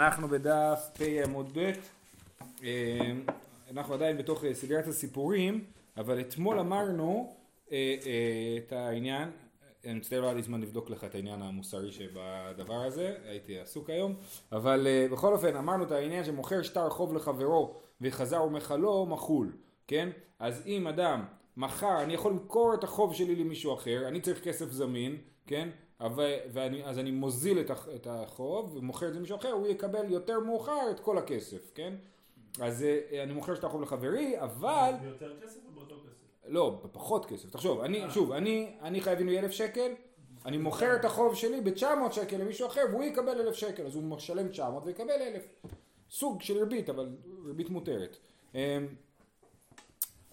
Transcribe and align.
אנחנו 0.00 0.28
בדף 0.28 0.90
פ 0.98 1.02
עמוד 1.24 1.58
ב', 1.58 1.72
אה, 2.64 3.12
אנחנו 3.70 3.94
עדיין 3.94 4.18
בתוך 4.18 4.44
אה, 4.44 4.54
סדרת 4.54 4.86
הסיפורים, 4.86 5.64
אבל 5.96 6.20
אתמול 6.20 6.58
אמרנו 6.58 7.36
אה, 7.72 7.96
את 8.58 8.72
העניין, 8.72 9.30
אני 9.84 9.94
מצטער 9.94 10.20
לא 10.20 10.26
היה 10.26 10.34
לי 10.34 10.42
זמן 10.42 10.60
לבדוק 10.60 10.90
לך 10.90 11.04
את 11.04 11.14
העניין 11.14 11.42
המוסרי 11.42 11.92
שבדבר 11.92 12.84
הזה, 12.84 13.16
הייתי 13.24 13.58
עסוק 13.58 13.90
היום, 13.90 14.14
אבל 14.52 14.86
בכל 15.12 15.32
אופן 15.32 15.56
אמרנו 15.56 15.84
את 15.84 15.92
העניין 15.92 16.24
שמוכר 16.24 16.62
שטר 16.62 16.90
חוב 16.90 17.14
לחברו 17.14 17.80
וחזר 18.00 18.42
ומכלו 18.42 19.06
מחול, 19.06 19.52
כן? 19.86 20.08
אז 20.38 20.62
אם 20.66 20.86
אדם 20.86 21.24
מחר, 21.56 22.02
אני 22.02 22.14
יכול 22.14 22.32
למכור 22.32 22.74
את 22.74 22.84
החוב 22.84 23.14
שלי 23.14 23.36
למישהו 23.36 23.74
אחר, 23.74 24.08
אני 24.08 24.20
צריך 24.20 24.44
כסף 24.44 24.70
זמין, 24.70 25.16
כן? 25.46 25.68
ואני, 26.52 26.84
אז 26.84 26.98
אני 26.98 27.10
מוזיל 27.10 27.60
את, 27.60 27.70
את 27.94 28.06
החוב 28.10 28.76
ומוכר 28.76 29.08
את 29.08 29.12
זה 29.12 29.18
למישהו 29.18 29.36
אחר, 29.36 29.52
הוא 29.52 29.66
יקבל 29.66 30.10
יותר 30.12 30.40
מאוחר 30.40 30.90
את 30.90 31.00
כל 31.00 31.18
הכסף, 31.18 31.70
כן? 31.74 31.94
אז 32.60 32.82
אה, 32.82 33.22
אני 33.22 33.32
מוכר 33.32 33.54
את 33.54 33.64
החוב 33.64 33.82
לחברי, 33.82 34.40
אבל... 34.40 34.92
ביותר 35.00 35.40
כסף 35.42 35.60
או 35.66 35.72
באותו 35.72 35.94
כסף? 35.94 36.48
לא, 36.48 36.80
בפחות 36.84 37.26
כסף. 37.26 37.50
תחשוב, 37.50 37.80
אני, 37.80 38.04
אה. 38.04 38.10
שוב, 38.10 38.32
אני, 38.32 38.76
אני 38.82 39.00
חייב 39.00 39.20
לי 39.20 39.38
אלף 39.38 39.50
שקל, 39.50 39.92
אני 40.46 40.58
מוכר 40.58 40.96
את 40.96 41.04
החוב 41.04 41.34
שלי 41.34 41.60
ב-900 41.60 42.12
שקל 42.12 42.36
למישהו 42.36 42.66
אחר 42.66 42.82
והוא 42.90 43.04
יקבל 43.04 43.40
אלף 43.40 43.54
שקל, 43.54 43.86
אז 43.86 43.94
הוא 43.94 44.02
משלם 44.02 44.48
900 44.48 44.86
ויקבל 44.86 45.10
אלף. 45.10 45.42
סוג 46.10 46.42
של 46.42 46.58
ריבית, 46.58 46.90
אבל 46.90 47.08
ריבית 47.46 47.70
מותרת. 47.70 48.16
אמ, 48.54 48.60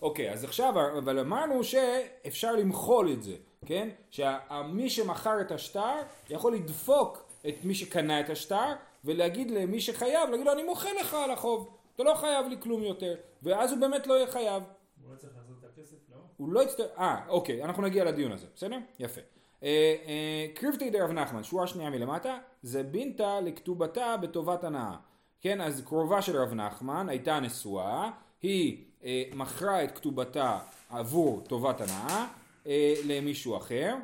אוקיי, 0.01 0.31
אז 0.31 0.43
עכשיו, 0.43 0.73
אבל 0.97 1.19
אמרנו 1.19 1.63
שאפשר 1.63 2.55
למחול 2.55 3.11
את 3.11 3.23
זה. 3.23 3.35
כן? 3.65 3.89
שמי 4.11 4.89
שמכר 4.89 5.41
את 5.41 5.51
השטר 5.51 5.95
יכול 6.29 6.55
לדפוק 6.55 7.23
את 7.47 7.55
מי 7.63 7.75
שקנה 7.75 8.19
את 8.19 8.29
השטר 8.29 8.73
ולהגיד 9.05 9.51
למי 9.51 9.81
שחייב, 9.81 10.29
להגיד 10.29 10.45
לו 10.45 10.53
אני 10.53 10.63
מוחה 10.63 10.89
לך 11.01 11.13
על 11.13 11.31
החוב, 11.31 11.77
אתה 11.95 12.03
לא 12.03 12.15
חייב 12.15 12.47
לי 12.47 12.55
כלום 12.59 12.83
יותר, 12.83 13.15
ואז 13.43 13.71
הוא 13.71 13.79
באמת 13.79 14.07
לא 14.07 14.13
יהיה 14.13 14.27
חייב. 14.27 14.63
הוא 15.03 15.13
לא 15.13 15.17
צריך 15.17 15.33
לעשות 15.37 15.55
את 15.59 15.69
הכסף, 15.73 15.95
לא? 16.11 16.17
הוא 16.37 16.49
לא 16.49 16.63
יצטרך, 16.63 16.87
אה, 16.97 17.27
אוקיי, 17.29 17.63
אנחנו 17.63 17.83
נגיע 17.83 18.05
לדיון 18.05 18.31
הזה, 18.31 18.47
בסדר? 18.55 18.77
יפה. 18.99 19.21
אה, 19.63 19.95
אה, 20.07 20.47
קריבתי 20.53 20.89
דרב 20.89 21.11
נחמן, 21.11 21.43
שורה 21.43 21.67
שנייה 21.67 21.89
מלמטה, 21.89 22.37
זה 22.63 22.83
בינתה 22.83 23.41
לכתובתה 23.41 24.17
בטובת 24.17 24.63
הנאה. 24.63 24.95
כן, 25.41 25.61
אז 25.61 25.81
קרובה 25.85 26.21
של 26.21 26.37
רב 26.37 26.53
נחמן 26.53 27.09
הייתה 27.09 27.39
נשואה, 27.39 28.11
היא 28.41 28.85
אה, 29.03 29.23
מכרה 29.33 29.83
את 29.83 29.91
כתובתה 29.91 30.59
עבור 30.89 31.41
טובת 31.47 31.81
הנאה, 31.81 32.27
אה, 32.67 32.93
למישהו 33.05 33.57
אחר. 33.57 33.95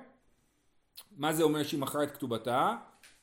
מה 1.17 1.33
זה 1.33 1.43
אומר 1.43 1.63
שהיא 1.63 1.79
מכרה 1.79 2.03
את 2.03 2.11
כתובתה? 2.11 2.75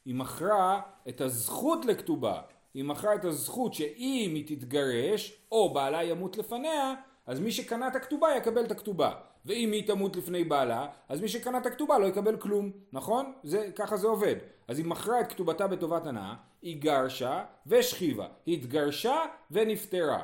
היא 0.04 0.14
מכרה 0.14 0.80
את 1.08 1.20
הזכות 1.20 1.84
לכתובה. 1.84 2.40
היא 2.74 2.84
מכרה 2.84 3.14
את 3.14 3.24
הזכות 3.24 3.74
שאם 3.74 4.32
היא 4.34 4.56
תתגרש, 4.56 5.42
או 5.52 5.74
בעלה 5.74 6.04
ימות 6.04 6.38
לפניה, 6.38 6.94
אז 7.26 7.40
מי 7.40 7.52
שקנה 7.52 7.88
את 7.88 7.96
הכתובה 7.96 8.28
יקבל 8.36 8.64
את 8.64 8.70
הכתובה. 8.70 9.12
ואם 9.46 9.72
היא 9.72 9.86
תמות 9.86 10.16
לפני 10.16 10.44
בעלה, 10.44 10.86
אז 11.08 11.20
מי 11.20 11.28
שקנה 11.28 11.58
את 11.58 11.66
הכתובה 11.66 11.98
לא 11.98 12.06
יקבל 12.06 12.36
כלום, 12.36 12.70
נכון? 12.92 13.32
זה, 13.42 13.70
ככה 13.76 13.96
זה 13.96 14.06
עובד. 14.06 14.36
אז 14.68 14.78
היא 14.78 14.86
מכרה 14.86 15.20
את 15.20 15.32
כתובתה 15.32 15.66
בטובת 15.66 16.06
הנאה, 16.06 16.34
היא 16.62 16.82
גרשה 16.82 17.44
ושכיבה. 17.66 18.26
היא 18.46 18.58
התגרשה 18.58 19.22
ונפטרה. 19.50 20.22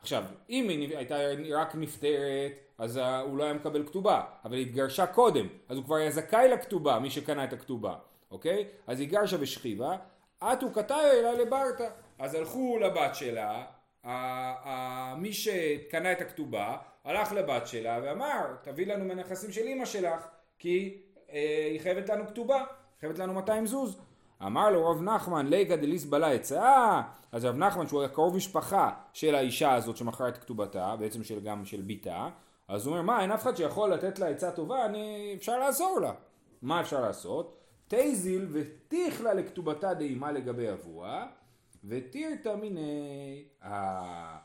עכשיו, 0.00 0.24
אם 0.50 0.68
היא 0.68 0.96
הייתה 0.96 1.16
רק 1.54 1.74
נפטרת, 1.74 2.52
אז 2.78 2.96
הוא 2.96 3.38
לא 3.38 3.44
היה 3.44 3.52
מקבל 3.52 3.86
כתובה, 3.86 4.22
אבל 4.44 4.54
היא 4.54 4.66
התגרשה 4.66 5.06
קודם, 5.06 5.46
אז 5.68 5.76
הוא 5.76 5.84
כבר 5.84 5.96
היה 5.96 6.10
זכאי 6.10 6.48
לכתובה, 6.48 6.98
מי 6.98 7.10
שקנה 7.10 7.44
את 7.44 7.52
הכתובה, 7.52 7.94
אוקיי? 8.30 8.68
אז 8.86 9.00
היא 9.00 9.08
גרשה 9.08 9.36
ושכיבה, 9.40 9.96
אטו 10.42 10.72
קטאי 10.72 11.10
אלא 11.20 11.32
לברטה. 11.32 11.84
אז 12.18 12.34
הלכו 12.34 12.78
לבת 12.78 13.14
שלה, 13.14 13.64
מי 15.16 15.32
שקנה 15.32 16.12
את 16.12 16.20
הכתובה, 16.20 16.76
הלך 17.04 17.32
לבת 17.32 17.66
שלה 17.66 18.00
ואמר, 18.02 18.56
תביא 18.62 18.86
לנו 18.86 19.04
מהנכסים 19.04 19.52
של 19.52 19.62
אימא 19.62 19.84
שלך, 19.84 20.26
כי 20.58 21.02
אה, 21.32 21.68
היא 21.70 21.80
חייבת 21.80 22.08
לנו 22.08 22.26
כתובה, 22.26 22.64
חייבת 23.00 23.18
לנו 23.18 23.34
200 23.34 23.66
זוז. 23.66 24.00
אמר 24.46 24.70
לו 24.70 24.90
רב 24.90 25.02
נחמן, 25.02 25.46
ליגה 25.46 25.76
דליס 25.76 26.04
בלה 26.04 26.30
עצה, 26.30 27.02
אז 27.32 27.44
רב 27.44 27.56
נחמן 27.56 27.86
שהוא 27.86 28.00
היה 28.00 28.08
קרוב 28.08 28.36
משפחה 28.36 28.90
של 29.12 29.34
האישה 29.34 29.74
הזאת 29.74 29.96
שמכרה 29.96 30.28
את 30.28 30.38
כתובתה, 30.38 30.96
בעצם 30.98 31.24
של, 31.24 31.40
גם 31.40 31.64
של 31.64 31.80
ביתה, 31.80 32.28
אז 32.68 32.86
הוא 32.86 32.92
אומר, 32.92 33.02
מה, 33.02 33.20
אין 33.20 33.32
אף 33.32 33.42
אחד 33.42 33.56
שיכול 33.56 33.92
לתת 33.92 34.18
לה 34.18 34.28
עצה 34.28 34.50
טובה, 34.50 34.86
אני, 34.86 35.34
אפשר 35.38 35.58
לעזור 35.58 36.00
לה. 36.00 36.12
מה 36.62 36.80
אפשר 36.80 37.00
לעשות? 37.00 37.58
תזיל 37.88 38.46
ותיך 38.52 39.20
לה 39.20 39.34
לכתובתה 39.34 39.94
דאימה 39.94 40.32
לגבי 40.32 40.72
אבוה, 40.72 41.26
ותירתא 41.84 42.54
מיני. 42.54 43.44
אה, 43.64 44.38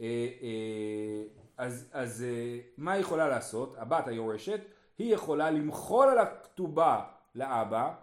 אה, 0.00 0.28
אה, 0.42 1.22
אז, 1.56 1.88
אז 1.92 2.24
מה 2.76 2.92
היא 2.92 3.00
יכולה 3.00 3.28
לעשות? 3.28 3.74
הבת 3.78 4.08
היורשת, 4.08 4.60
היא 4.98 5.14
יכולה 5.14 5.50
למחול 5.50 6.08
על 6.08 6.18
הכתובה 6.18 7.00
לאבא, 7.34 7.94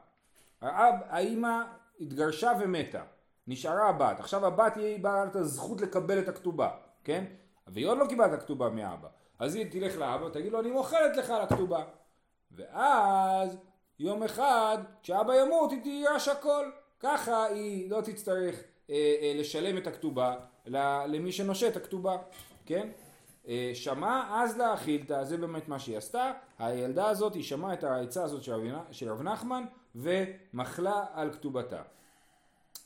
האב, 0.66 0.96
האימא 1.10 1.62
התגרשה 2.02 2.52
ומתה, 2.60 3.02
נשארה 3.48 3.90
הבת, 3.90 4.20
עכשיו 4.20 4.46
הבת 4.46 4.78
היא 4.78 5.04
בעלת 5.04 5.36
הזכות 5.36 5.82
לקבל 5.82 6.20
את 6.20 6.28
הכתובה, 6.28 6.70
כן? 7.04 7.26
והיא 7.68 7.88
עוד 7.88 7.98
לא 7.98 8.06
קיבלה 8.06 8.26
את 8.26 8.34
הכתובה 8.34 8.70
מאבא, 8.70 9.08
אז 9.40 9.56
היא 9.56 9.72
תלך 9.72 9.98
לאבא 9.98 10.26
ותגיד 10.26 10.52
לו 10.52 10.60
אני 10.60 10.72
מוכרת 10.72 11.18
לך 11.18 11.30
על 11.30 11.42
הכתובה, 11.42 11.84
ואז 12.52 13.58
יום 14.00 14.24
אחד 14.24 14.78
כשאבא 15.04 15.34
ימות 15.36 15.72
היא 15.72 15.82
תירש 15.84 16.28
הכל, 16.28 16.66
ככה 17.00 17.46
היא 17.46 17.92
לא 17.92 18.02
תצטרך 18.02 18.56
אה, 18.90 19.16
אה, 19.22 19.34
לשלם 19.36 19.78
את 19.78 19.88
הכתובה 19.88 20.36
למי 21.08 21.32
שנושה 21.32 21.68
את 21.68 21.76
הכתובה, 21.76 22.18
כן? 22.66 22.90
אה, 23.48 23.72
שמעה 23.74 24.44
אז 24.44 24.58
להאכילתא, 24.58 25.24
זה 25.24 25.38
באמת 25.38 25.68
מה 25.68 25.80
שהיא 25.80 25.98
עשתה, 25.98 26.32
הילדה 26.60 27.10
הזאת 27.10 27.34
היא 27.34 27.44
שמעה 27.44 27.74
את 27.74 27.84
העצה 27.84 28.24
הזאת 28.24 28.44
של 28.92 29.12
רב 29.12 29.22
נחמן 29.22 29.64
ומחלה 29.96 31.06
על 31.14 31.32
כתובתה. 31.32 31.82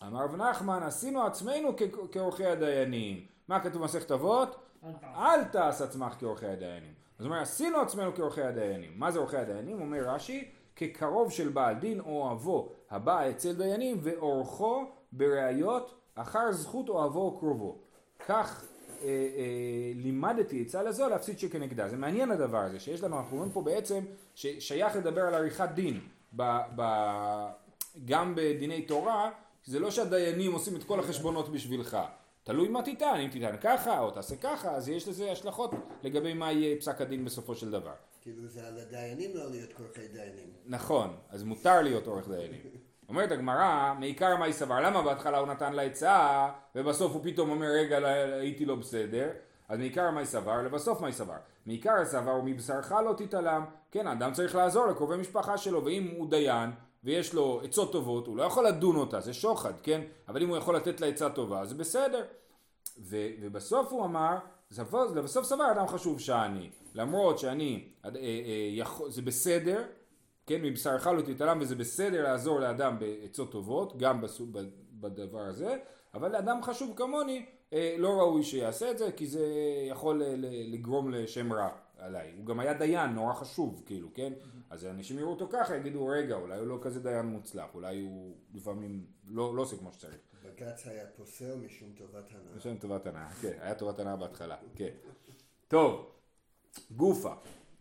אמר 0.08 0.24
רב 0.24 0.36
נחמן, 0.36 0.84
עשינו 0.84 1.26
עצמנו 1.26 1.76
כעורכי 2.12 2.46
הדיינים. 2.46 3.26
מה 3.48 3.60
כתוב 3.60 3.82
במסכת 3.82 4.12
אבות? 4.12 4.56
אל 5.04 5.44
תעש 5.44 5.82
עצמך 5.82 6.14
כעורכי 6.20 6.46
הדיינים. 6.46 6.94
זאת 7.20 7.26
אומרת, 7.26 7.42
עשינו 7.42 7.82
עצמנו 7.82 8.16
כעורכי 8.16 8.42
הדיינים. 8.42 8.92
מה 8.96 9.12
זה 9.12 9.20
עורכי 9.20 9.38
הדיינים? 9.38 9.82
אומר 9.82 10.10
רש"י, 10.10 10.52
כקרוב 10.76 11.32
של 11.32 11.50
בעל 11.50 11.76
דין 11.76 12.00
או 12.00 12.32
אבו 12.32 12.70
הבא 12.90 13.30
אצל 13.30 13.54
דיינים 13.54 14.00
ועורכו 14.04 14.86
בראיות 15.12 16.00
אחר 16.16 16.52
זכות 16.52 16.90
אוהבו 16.90 17.22
או 17.22 17.40
קרובו. 17.40 17.78
כך 18.28 18.64
אה, 19.02 19.08
אה, 19.08 19.92
לימדתי 19.96 20.62
עצה 20.62 20.84
לזו 20.84 21.10
להפסיד 21.10 21.40
שכנגדה. 21.40 21.90
זה 21.90 21.98
מעניין 21.98 22.32
הדבר 22.32 22.58
הזה, 22.58 22.80
שיש 22.80 23.04
לנו, 23.04 23.20
אנחנו 23.20 23.38
רואים 23.38 23.52
פה 23.52 23.62
בעצם 23.62 24.00
ששייך 24.36 24.96
לדבר 24.96 25.22
על 25.22 25.34
עריכת 25.34 25.70
דין. 25.74 26.00
ב, 26.36 26.60
ב, 26.76 26.84
גם 28.06 28.34
בדיני 28.36 28.82
תורה, 28.82 29.32
זה 29.66 29.80
לא 29.80 29.92
שהדיינים 29.92 30.52
עושים 30.54 30.76
את 30.76 30.84
כל 30.84 31.00
החשבונות 31.00 31.50
בשבילך. 31.50 31.98
תלוי 32.44 32.68
מה 32.68 32.82
תטען, 32.82 33.22
אם 33.22 33.30
תטען 33.32 33.58
ככה 33.62 34.00
או 34.00 34.12
תעשה 34.12 34.36
ככה, 34.36 34.72
אז 34.72 34.90
יש 34.90 35.08
לזה 35.08 35.32
השלכות 35.32 35.72
לגבי 36.04 36.34
מה 36.34 36.52
יהיה 36.52 36.78
פסק 36.78 37.02
הדין 37.02 37.26
בסופו 37.26 37.56
של 37.56 37.72
דבר. 37.72 37.94
כאילו 38.22 38.48
זה 38.48 38.68
על 38.68 38.80
הדיינים 38.80 39.32
לא 39.34 39.50
להיות 39.50 39.70
עורכי 39.80 40.08
דיינים. 40.08 40.50
נכון, 40.66 41.16
אז 41.30 41.44
מותר 41.44 41.82
להיות 41.82 42.08
עורך 42.08 42.28
דיינים. 42.28 42.62
אומרת 43.10 43.32
הגמרא, 43.32 43.94
מעיקר 44.00 44.38
מה 44.38 44.48
יסבר, 44.48 44.80
למה 44.80 45.02
בהתחלה 45.02 45.38
הוא 45.38 45.48
נתן 45.48 45.74
לה 45.74 45.82
עצה, 45.82 46.50
ובסוף 46.76 47.12
הוא 47.12 47.22
פתאום 47.24 47.50
אומר, 47.50 47.68
רגע, 47.68 48.00
לא, 48.00 48.08
הייתי 48.08 48.66
לא 48.66 48.76
בסדר, 48.76 49.30
אז 49.70 49.80
מעיקר 49.80 50.12
מה 50.12 50.22
יסבר, 50.22 50.62
לבסוף 50.62 51.02
מה 51.02 51.10
יסבר. 51.10 51.38
מעיקר 51.70 51.94
הסבר 51.94 52.36
ומבשרך 52.36 52.92
לא 52.92 53.14
תתעלם, 53.18 53.66
כן, 53.92 54.08
האדם 54.08 54.34
צריך 54.34 54.56
לעזור 54.56 54.86
לקרובי 54.86 55.18
משפחה 55.18 55.58
שלו, 55.58 55.86
ואם 55.86 56.14
הוא 56.18 56.30
דיין, 56.30 56.72
ויש 57.04 57.34
לו 57.34 57.62
עצות 57.64 57.92
טובות, 57.92 58.28
הוא 58.28 58.38
לא 58.38 58.44
יכול 58.44 58.68
לדון 58.68 58.96
אותה, 58.96 59.20
זה 59.20 59.34
שוחד, 59.34 59.74
כן? 59.84 60.02
אבל 60.28 60.44
אם 60.44 60.50
הוא 60.50 60.58
יכול 60.58 60.76
לתת 60.76 61.02
לה 61.02 61.08
עצה 61.08 61.30
טובה, 61.30 61.66
זה 61.66 61.76
בסדר. 61.76 62.26
ו, 63.00 63.18
ובסוף 63.42 63.92
הוא 63.92 64.06
אמר, 64.06 64.38
לבסוף 65.16 65.46
סבר 65.46 65.72
אדם 65.72 65.88
חשוב 65.88 66.20
שאני, 66.20 66.70
למרות 66.94 67.40
שאני, 67.40 67.88
אה, 68.06 68.10
אה, 68.16 69.10
זה 69.10 69.22
בסדר, 69.22 69.84
כן, 70.48 70.62
מבשרך 70.62 71.08
לא 71.08 71.22
תתעלם 71.22 71.58
וזה 71.62 71.76
בסדר 71.76 72.24
לעזור 72.24 72.60
לאדם 72.60 73.00
בעצות 73.00 73.52
טובות, 73.52 73.98
גם 73.98 74.22
בדבר 74.92 75.42
הזה, 75.42 75.78
אבל 76.14 76.32
לאדם 76.32 76.64
חשוב 76.64 76.94
כמוני, 76.96 77.46
לא 77.98 78.20
ראוי 78.20 78.44
שיעשה 78.44 78.92
את 78.92 78.98
זה, 78.98 79.12
כי 79.12 79.28
זה 79.28 79.46
יכול 79.90 80.24
לגרום 80.44 81.12
לשם 81.12 81.54
רע 81.54 81.70
עליי. 81.98 82.34
הוא 82.38 82.46
גם 82.46 82.60
היה 82.60 82.74
דיין, 82.74 83.12
נורא 83.12 83.34
חשוב, 83.34 83.84
כאילו, 83.86 84.10
כן? 84.14 84.34
אז 84.70 84.86
אנשים 84.86 85.20
יראו 85.20 85.30
אותו 85.30 85.48
ככה, 85.50 85.76
יגידו, 85.76 86.08
רגע, 86.08 86.36
אולי 86.36 86.60
הוא 86.60 86.68
לא 86.68 86.80
כזה 86.82 87.00
דיין 87.00 87.26
מוצלח, 87.26 87.66
אולי 87.74 88.02
הוא 88.02 88.36
לפעמים 88.54 89.06
לא, 89.28 89.56
לא 89.56 89.62
עושה 89.62 89.78
כמו 89.78 89.92
שצריך. 89.92 90.18
בג"ץ 90.44 90.88
היה 90.88 91.06
פוסל 91.18 91.56
משום 91.56 91.90
טובת 91.98 92.32
הנאה. 92.32 92.56
משום 92.56 92.78
טובת 92.78 93.08
הנאה, 93.08 93.30
כן, 93.42 93.58
היה 93.62 93.76
טובת 93.76 94.00
הנאה 94.00 94.16
בהתחלה, 94.16 94.56
כן. 94.76 94.90
טוב, 95.68 96.12
גופה. 96.92 97.34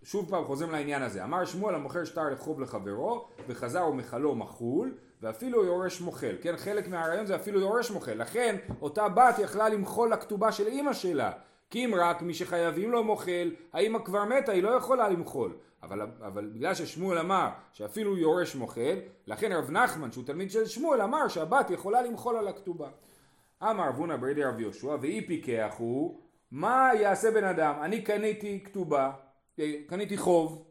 שוב 0.02 0.30
פעם 0.30 0.44
חוזרים 0.44 0.70
לעניין 0.70 1.02
הזה. 1.02 1.24
אמר 1.24 1.44
שמואל 1.44 1.74
המוכר 1.74 2.04
שטר 2.04 2.30
לחוב 2.30 2.60
לחברו, 2.60 3.28
וחזר 3.48 3.86
ומכלו 3.90 4.34
מחול, 4.34 4.98
ואפילו 5.22 5.64
יורש 5.64 6.00
מוחל, 6.00 6.36
כן, 6.40 6.56
חלק 6.56 6.88
מהרעיון 6.88 7.26
זה 7.26 7.36
אפילו 7.36 7.60
יורש 7.60 7.90
מוחל, 7.90 8.14
לכן 8.14 8.56
אותה 8.82 9.08
בת 9.08 9.38
יכלה 9.38 9.68
למחול 9.68 10.12
לכתובה 10.12 10.52
של 10.52 10.66
אימא 10.66 10.92
שלה, 10.92 11.30
כי 11.70 11.84
אם 11.84 11.94
רק 11.94 12.22
מי 12.22 12.34
שחייבים 12.34 12.90
לו 12.90 13.04
מוחל, 13.04 13.50
האימא 13.72 13.98
כבר 14.04 14.24
מתה, 14.24 14.52
היא 14.52 14.62
לא 14.62 14.70
יכולה 14.70 15.08
למחול. 15.08 15.56
אבל, 15.82 16.02
אבל 16.02 16.50
בגלל 16.54 16.74
ששמואל 16.74 17.18
אמר 17.18 17.48
שאפילו 17.72 18.16
יורש 18.16 18.54
מוחל, 18.54 18.98
לכן 19.26 19.52
רב 19.52 19.70
נחמן 19.70 20.12
שהוא 20.12 20.24
תלמיד 20.24 20.50
של 20.50 20.66
שמואל 20.66 21.02
אמר 21.02 21.28
שהבת 21.28 21.70
יכולה 21.70 22.02
למחול 22.02 22.36
על 22.36 22.48
הכתובה. 22.48 22.88
אמר 23.62 23.88
אבונה 23.88 24.16
ברידי 24.16 24.44
רב 24.44 24.60
יהושע 24.60 24.96
ואי 25.00 25.26
פיקח 25.26 25.74
הוא 25.78 26.20
מה 26.50 26.90
יעשה 27.00 27.30
בן 27.30 27.44
אדם 27.44 27.74
אני 27.82 28.02
קניתי 28.02 28.64
כתובה 28.64 29.10
אה, 29.58 29.72
קניתי 29.86 30.16
חוב 30.16 30.67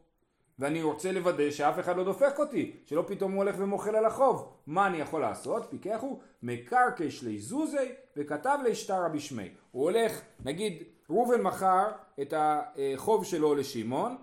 ואני 0.58 0.82
רוצה 0.82 1.12
לוודא 1.12 1.50
שאף 1.50 1.78
אחד 1.80 1.96
לא 1.96 2.04
דופק 2.04 2.38
אותי 2.38 2.76
שלא 2.86 3.04
פתאום 3.06 3.32
הוא 3.32 3.38
הולך 3.38 3.54
ומוחל 3.58 3.96
על 3.96 4.04
החוב. 4.04 4.52
מה 4.66 4.86
אני 4.86 4.96
יכול 4.98 5.20
לעשות? 5.20 5.66
פיקח 5.70 5.98
הוא 6.00 6.20
מקרקש 6.42 7.22
ליזוזי 7.22 7.92
וכתב 8.16 8.58
לי 8.64 8.74
שטרה 8.74 9.08
בשמי 9.08 9.48
הוא 9.70 9.82
הולך 9.82 10.20
נגיד 10.44 10.82
ראובן 11.10 11.42
מכר 11.42 11.88
את 12.20 12.34
החוב 12.36 13.24
שלו 13.24 13.54
לשמעון 13.54 14.16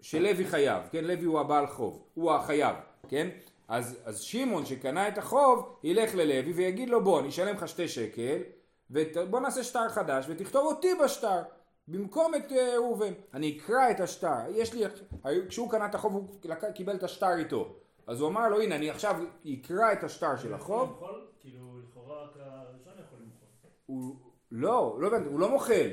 שלוי 0.00 0.44
חייב 0.44 0.82
כן? 0.90 1.04
לוי 1.04 1.24
הוא 1.24 1.40
הבעל 1.40 1.66
חוב 1.66 2.04
הוא 2.14 2.32
החייב 2.32 2.76
כן? 3.08 3.28
אז, 3.68 3.98
אז 4.04 4.20
שמעון 4.20 4.66
שקנה 4.66 5.08
את 5.08 5.18
החוב, 5.18 5.76
ילך 5.82 6.14
ללוי 6.14 6.52
ויגיד 6.52 6.90
לו 6.90 7.04
בוא, 7.04 7.20
אני 7.20 7.28
אשלם 7.28 7.54
לך 7.56 7.68
שתי 7.68 7.88
שקל, 7.88 8.38
ובוא 8.90 9.40
נעשה 9.40 9.64
שטר 9.64 9.88
חדש 9.88 10.24
ותכתוב 10.28 10.66
אותי 10.66 10.88
בשטר, 11.04 11.42
במקום 11.88 12.34
את 12.34 12.52
אה, 12.52 12.74
ראובן. 12.76 13.12
אני 13.34 13.58
אקרא 13.58 13.90
את 13.90 14.00
השטר, 14.00 14.38
יש 14.50 14.74
לי, 14.74 14.84
כשהוא 15.48 15.70
קנה 15.70 15.86
את 15.86 15.94
החוב 15.94 16.14
הוא 16.14 16.28
קיבל 16.74 16.96
את 16.96 17.02
השטר 17.02 17.36
איתו. 17.38 17.74
אז 18.06 18.20
הוא 18.20 18.28
אמר 18.28 18.48
לו 18.48 18.60
הנה 18.60 18.76
אני 18.76 18.90
עכשיו 18.90 19.16
אקרא 19.54 19.92
את 19.92 20.04
השטר 20.04 20.36
של 20.36 20.54
החוב. 20.54 21.02
כאילו 21.40 21.80
לכאורה 21.80 22.24
רק 22.24 22.36
הראשון 22.36 22.92
יכול 23.06 23.18
למחול. 23.18 23.70
הוא 23.86 24.16
לא, 24.50 24.96
לא 25.00 25.06
הבנתי, 25.06 25.28
הוא 25.28 25.40
לא 25.40 25.50
מוחל. 25.50 25.90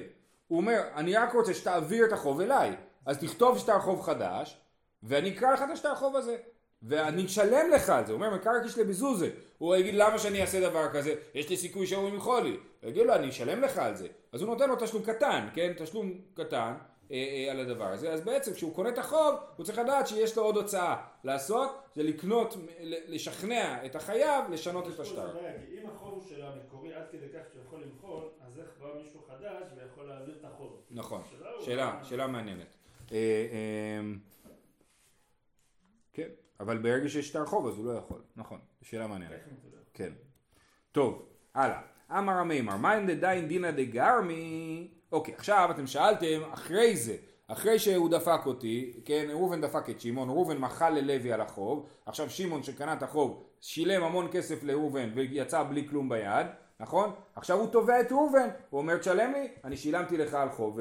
הוא 0.48 0.58
אומר 0.58 0.82
אני 0.96 1.16
רק 1.16 1.34
רוצה 1.34 1.54
שתעביר 1.54 2.06
את 2.06 2.14
החוב 2.14 2.42
אליי. 2.42 2.76
אז 3.06 3.18
תכתוב 3.18 3.58
שטר 3.58 3.80
חוב 3.80 4.02
חדש 4.02 4.62
ואני 5.04 5.38
אקרא 5.38 5.54
לך 5.54 5.62
את 5.62 5.70
השטר 5.74 5.96
חוב 5.96 6.16
הזה. 6.16 6.38
ואני 6.84 7.26
אשלם 7.26 7.70
לך 7.74 7.90
על 7.90 8.06
זה, 8.06 8.14
הוא 8.14 8.22
אומר 8.22 8.36
מקרקש 8.36 8.78
לבזוזה, 8.78 9.30
הוא 9.58 9.76
יגיד 9.76 9.94
למה 9.94 10.20
שאני 10.20 10.42
אעשה 10.42 10.70
דבר 10.70 10.90
כזה, 10.94 11.16
יש 11.34 11.50
לי 11.50 11.58
סיכוי 11.58 11.88
שהוא 11.88 12.10
ימחול 12.10 12.44
לי, 12.44 12.58
הוא 12.82 12.90
יגיד 12.90 13.06
לו 13.06 13.14
אני 13.14 13.30
אשלם 13.30 13.62
לך 13.62 13.78
על 13.78 13.96
זה, 13.96 14.08
אז 14.32 14.42
הוא 14.42 14.50
נותן 14.50 14.70
לו 14.70 14.76
תשלום 14.76 15.04
קטן, 15.04 15.48
כן, 15.54 15.74
תשלום 15.78 16.14
קטן 16.34 16.74
אה, 17.12 17.16
אה, 17.18 17.52
על 17.52 17.60
הדבר 17.60 17.86
הזה, 17.86 18.14
אז 18.14 18.22
בעצם 18.22 18.54
כשהוא 18.54 18.76
קונה 18.76 18.90
את 18.90 18.98
החוב, 18.98 19.36
הוא 19.56 19.66
צריך 19.66 19.78
לדעת 19.78 20.08
שיש 20.08 20.38
לו 20.38 20.44
עוד 20.44 20.58
הוצאה 20.58 20.96
לעשות, 21.24 21.70
זה 21.96 22.04
לקנות, 22.04 22.58
לשכנע 22.82 23.86
את 23.86 23.96
החייב 23.96 24.46
לשנות 24.52 24.88
את 24.88 25.00
השטר. 25.00 25.38
אם 25.82 25.90
החוב 25.90 26.14
הוא 26.14 26.24
של 26.30 26.42
המקורי 26.42 26.94
עד 26.94 27.04
כדי 27.12 27.30
כך 27.34 27.40
שהוא 27.52 27.62
יכול 27.68 27.82
למחול, 27.84 28.24
אז 28.48 28.60
איך 28.60 28.68
בא 28.80 28.88
מישהו 29.04 29.22
חדש 29.28 29.68
ויכול 29.76 30.06
להעביר 30.06 30.36
את 30.40 30.46
החוב? 30.46 30.82
נכון, 30.92 31.22
שאלה, 31.62 32.00
שאלה 32.04 32.28
מעניינת. 32.28 32.76
אה, 33.12 33.18
כן. 36.14 36.30
אבל 36.60 36.78
ברגע 36.78 37.10
שיש 37.10 37.28
שטר 37.28 37.46
חוב 37.46 37.68
אז 37.68 37.78
הוא 37.78 37.86
לא 37.86 37.92
יכול, 37.92 38.22
נכון, 38.36 38.60
שאלה 38.82 39.08
מעניינת. 39.08 39.40
כן. 39.94 40.12
טוב, 40.92 41.26
הלאה. 41.56 41.82
אמר 42.12 42.34
המימר, 42.34 42.78
מה 42.78 42.98
אם 42.98 43.08
דדיין 43.08 43.48
דינא 43.48 43.72
דגרמי? 43.72 44.88
אוקיי, 45.12 45.34
עכשיו 45.34 45.70
אתם 45.72 45.88
שאלתם 45.88 46.42
אחרי 46.52 46.96
זה, 46.96 47.16
אחרי 47.48 47.80
שהוא 47.80 48.10
דפק 48.10 48.46
אותי, 48.46 48.94
כן, 49.06 49.28
ראובן 49.30 49.62
דפק 49.62 49.90
את 49.90 50.02
שמעון, 50.02 50.30
ראובן 50.30 50.58
מחל 50.58 50.90
ללוי 50.90 51.34
על 51.34 51.42
החוב, 51.42 51.86
עכשיו 52.06 52.30
שמעון 52.30 52.64
שקנה 52.64 52.94
את 52.94 53.04
החוב 53.04 53.44
שילם 53.62 54.04
המון 54.04 54.28
כסף 54.32 54.64
לראובן 54.64 55.10
ויצא 55.16 55.64
בלי 55.64 55.88
כלום 55.88 56.10
ביד, 56.10 56.48
נכון? 56.80 57.12
עכשיו 57.36 57.60
הוא 57.60 57.68
תובע 57.68 58.02
את 58.02 58.12
ראובן, 58.12 58.48
הוא 58.70 58.82
אומר 58.82 58.98
תשלם 58.98 59.32
לי, 59.32 59.48
אני 59.64 59.78
שילמתי 59.78 60.18
לך 60.18 60.34
על 60.34 60.50
חוב 60.50 60.80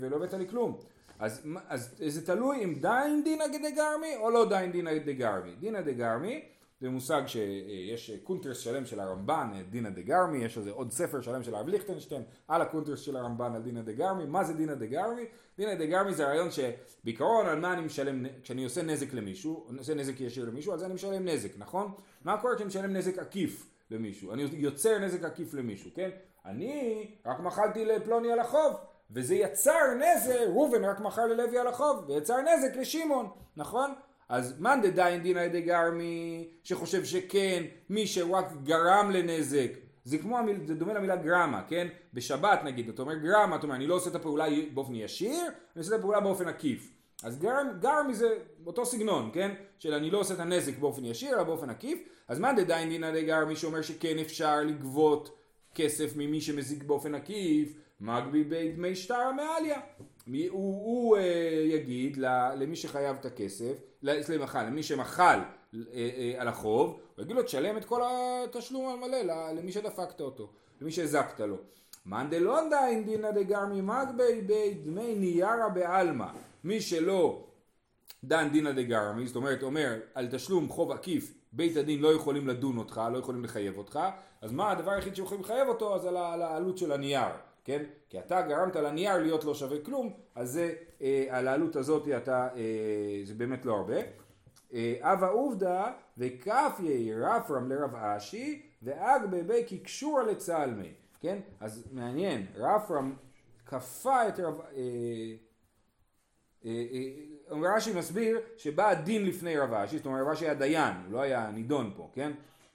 ולא 0.00 0.16
הבאת 0.16 0.34
לי 0.34 0.48
כלום. 0.48 0.78
אז, 1.18 1.46
אז 1.68 1.94
זה 2.06 2.26
תלוי 2.26 2.64
אם 2.64 2.74
דיינינן 2.74 3.24
דינא 3.24 3.46
דגרמי 3.46 4.16
או 4.16 4.30
לא 4.30 4.48
דיינינן 4.48 4.72
דינא 4.72 4.98
דגרמי. 4.98 5.54
דינא 5.60 5.80
דגרמי 5.80 6.44
זה 6.80 6.90
מושג 6.90 7.22
שיש 7.26 8.10
קונטרס 8.24 8.58
שלם 8.58 8.86
של 8.86 9.00
הרמב"ן, 9.00 9.52
דינא 9.70 9.88
דגרמי, 9.88 10.44
יש 10.44 10.58
על 10.58 10.64
זה 10.64 10.70
עוד 10.70 10.92
ספר 10.92 11.20
שלם 11.20 11.42
של 11.42 11.54
הרב 11.54 11.68
ליכטנשטיין 11.68 12.22
על 12.48 12.62
הקונטרס 12.62 13.00
של 13.00 13.16
הרמב"ן 13.16 13.54
על 13.54 13.62
דינא 13.62 13.82
דגרמי. 13.82 14.26
מה 14.26 14.44
זה 14.44 14.54
דינא 14.54 14.74
דגרמי? 14.74 15.24
דינא 15.58 15.74
דגרמי 15.74 16.14
זה 16.14 16.24
הרעיון 16.24 16.48
שבעיקרון 16.50 17.46
על 17.46 17.60
מה 17.60 17.72
אני 17.72 17.82
משלם, 17.82 18.26
כשאני 18.42 18.64
עושה 18.64 18.82
נזק 18.82 19.14
למישהו, 19.14 19.66
עושה 19.78 19.94
נזק 19.94 20.20
ישיר 20.20 20.44
למישהו, 20.44 20.74
אז 20.74 20.84
אני 20.84 20.94
משלם 20.94 21.24
נזק, 21.24 21.50
נכון? 21.58 21.92
מה 22.24 22.40
קורה 22.40 22.54
כשאני 22.54 22.68
משלם 22.68 22.92
נזק 22.92 23.18
עקיף 23.18 23.66
למישהו? 23.90 24.32
אני 24.32 24.42
יוצר 24.52 24.98
נזק 24.98 25.24
עקיף 25.24 25.54
למישהו, 25.54 25.90
כן? 25.94 26.10
אני 26.44 27.06
רק 27.26 27.40
מחלתי 27.40 27.84
לפלוני 27.84 28.32
על 28.32 28.38
החוב. 28.38 28.76
וזה 29.10 29.34
יצר 29.34 29.94
נזק, 29.98 30.40
ראובן 30.46 30.84
רק 30.84 31.00
מכר 31.00 31.26
ללוי 31.26 31.58
על 31.58 31.66
החוב, 31.66 32.04
ויצר 32.08 32.36
נזק 32.40 32.76
לשמעון, 32.76 33.28
נכון? 33.56 33.94
אז 34.28 34.60
מאן 34.60 34.80
דדיין 34.82 35.22
דינא 35.22 35.48
דגרמי 35.48 36.48
שחושב 36.64 37.04
שכן, 37.04 37.62
מי 37.90 38.06
שרק 38.06 38.52
גרם 38.62 39.10
לנזק, 39.10 39.70
זה 40.04 40.18
כמו, 40.18 40.38
זה 40.66 40.74
דומה 40.74 40.92
למילה 40.92 41.16
גרמה, 41.16 41.62
כן? 41.68 41.88
בשבת 42.14 42.60
נגיד, 42.64 42.88
אתה 42.88 43.02
אומר 43.02 43.14
גרמה, 43.14 43.56
אתה 43.56 43.64
אומר 43.64 43.74
אני 43.74 43.86
לא 43.86 43.94
עושה 43.94 44.10
את 44.10 44.14
הפעולה 44.14 44.46
באופן 44.74 44.94
ישיר, 44.94 45.42
אני 45.46 45.52
עושה 45.76 45.94
את 45.94 45.98
הפעולה 45.98 46.20
באופן 46.20 46.48
עקיף. 46.48 46.90
אז 47.22 47.38
גרם, 47.38 47.68
גרמי 47.80 48.14
זה 48.14 48.28
אותו 48.66 48.86
סגנון, 48.86 49.30
כן? 49.32 49.54
של 49.78 49.94
אני 49.94 50.10
לא 50.10 50.18
עושה 50.18 50.34
את 50.34 50.40
הנזק 50.40 50.78
באופן 50.78 51.04
ישיר, 51.04 51.34
אלא 51.34 51.42
באופן 51.42 51.70
עקיף. 51.70 51.98
אז 52.28 52.38
מה 52.38 52.52
דדיין 52.52 52.88
דינא 52.88 53.10
דגרמי 53.10 53.56
שאומר 53.56 53.82
שכן 53.82 54.18
אפשר 54.18 54.60
לגבות 54.60 55.38
כסף 55.74 56.12
ממי 56.16 56.40
שמזיק 56.40 56.82
באופן 56.82 57.14
עקיף, 57.14 57.72
מגבי 58.04 58.44
בית 58.44 58.76
דמי 58.76 58.96
שטר 58.96 59.32
מעליה. 59.32 59.80
הוא, 60.26 60.48
הוא 60.50 61.16
uh, 61.16 61.20
יגיד 61.64 62.16
למי 62.56 62.76
שחייב 62.76 63.16
את 63.20 63.24
הכסף, 63.24 63.80
סליחה, 64.20 64.62
למי 64.62 64.82
שמחל 64.82 65.40
uh, 65.40 65.74
uh, 65.74 65.78
על 66.38 66.48
החוב, 66.48 67.00
הוא 67.16 67.24
יגיד 67.24 67.36
לו 67.36 67.42
תשלם 67.42 67.76
את 67.76 67.84
כל 67.84 68.02
התשלום 68.04 68.88
המלא 68.88 69.52
למי 69.52 69.72
שדפקת 69.72 70.20
אותו, 70.20 70.50
למי 70.80 70.90
שהזקת 70.92 71.40
לו. 71.40 71.56
מאן 72.06 72.30
דלא 72.30 72.68
דיין 72.70 73.04
דינא 73.04 73.30
דגרמי 73.30 73.80
מגבי 73.80 74.40
בית 74.46 74.84
דמי 74.84 75.14
ניירה 75.14 75.68
בעלמא. 75.68 76.26
מי 76.64 76.80
שלא 76.80 77.44
דן 78.24 78.48
דינא 78.52 78.72
דגרמי, 78.72 79.26
זאת 79.26 79.36
אומרת 79.36 79.62
אומר 79.62 79.98
על 80.14 80.28
תשלום 80.30 80.68
חוב 80.68 80.92
עקיף 80.92 81.34
בית 81.52 81.76
הדין 81.76 82.00
לא 82.00 82.14
יכולים 82.14 82.48
לדון 82.48 82.78
אותך, 82.78 83.00
לא 83.12 83.18
יכולים 83.18 83.44
לחייב 83.44 83.78
אותך, 83.78 83.98
אז 84.40 84.52
מה 84.52 84.70
הדבר 84.70 84.90
היחיד 84.90 85.16
שיכולים 85.16 85.44
לחייב 85.44 85.68
אותו? 85.68 85.94
אז 85.94 86.06
על 86.06 86.16
העלות 86.16 86.78
של 86.78 86.92
הנייר. 86.92 87.28
כן? 87.64 87.82
כי 88.08 88.18
אתה 88.18 88.42
גרמת 88.42 88.76
לנייר 88.76 89.16
להיות 89.16 89.44
לא 89.44 89.54
שווה 89.54 89.78
כלום, 89.84 90.12
אז 90.34 90.50
זה, 90.50 90.74
אה, 91.02 91.26
על 91.30 91.48
העלות 91.48 91.76
הזאת 91.76 92.08
אתה, 92.08 92.48
אה, 92.56 93.20
זה 93.24 93.34
באמת 93.34 93.64
לא 93.64 93.76
הרבה. 93.76 93.96
אה, 94.74 94.94
אבא 95.00 95.30
עובדא 95.30 95.90
וכף 96.18 96.80
יאיר 96.82 97.26
רפרם 97.26 97.68
לרב 97.68 97.94
אשי 97.94 98.62
ואג 98.82 99.22
בבי 99.30 99.64
כקשור 99.66 100.22
לצלמי, 100.22 100.92
כן? 101.20 101.38
אז 101.60 101.88
מעניין, 101.92 102.46
רפרם 102.56 103.14
כפה 103.66 104.28
את 104.28 104.40
רב... 104.40 104.60
אה, 104.60 104.66
אה, 106.64 106.70
אה, 106.70 107.76
רש"י 107.76 107.92
מסביר 107.92 108.40
שבא 108.56 108.88
הדין 108.88 109.26
לפני 109.26 109.58
רב 109.58 109.74
אשי, 109.74 109.96
זאת 109.96 110.06
אומרת 110.06 110.22
רב 110.22 110.28
אשי 110.28 110.44
היה 110.44 110.54
דיין, 110.54 110.94
הוא 111.04 111.12
לא 111.12 111.20
היה 111.20 111.50
נידון 111.50 111.92
פה, 111.96 112.10
כן? 112.12 112.32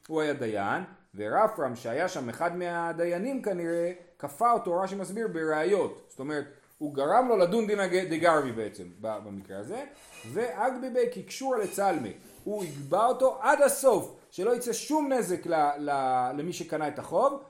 הוא 0.08 0.22
היה 0.22 0.34
דיין, 0.34 0.84
ורפרם 1.16 1.76
שהיה 1.76 2.08
שם 2.08 2.30
אחד 2.30 2.58
מהדיינים 2.58 3.42
כנראה 3.42 3.92
כפה 4.20 4.52
אותו, 4.52 4.80
רש"י 4.82 4.96
מסביר, 4.96 5.28
בראיות. 5.28 6.02
זאת 6.10 6.20
אומרת, 6.20 6.46
הוא 6.78 6.94
גרם 6.94 7.28
לו 7.28 7.38
לדון 7.38 7.68
דינא 7.68 7.88
דגרמי 7.88 8.52
בעצם, 8.52 8.84
במקרה 9.02 9.60
הזה, 9.60 9.84
ואגביבי 10.32 11.06
כקשור 11.12 11.56
לצלמי. 11.56 12.14
הוא 12.44 12.64
יגבה 12.64 13.06
אותו 13.06 13.38
עד 13.42 13.62
הסוף, 13.62 14.16
שלא 14.32 14.56
יצא 14.56 14.74
שום 14.74 15.14
נזק 15.14 15.48
ל, 15.48 15.54
ל, 15.78 15.92
למי 16.38 16.54
שקנה 16.54 16.88
את 16.88 17.00
החוב, 17.00 17.44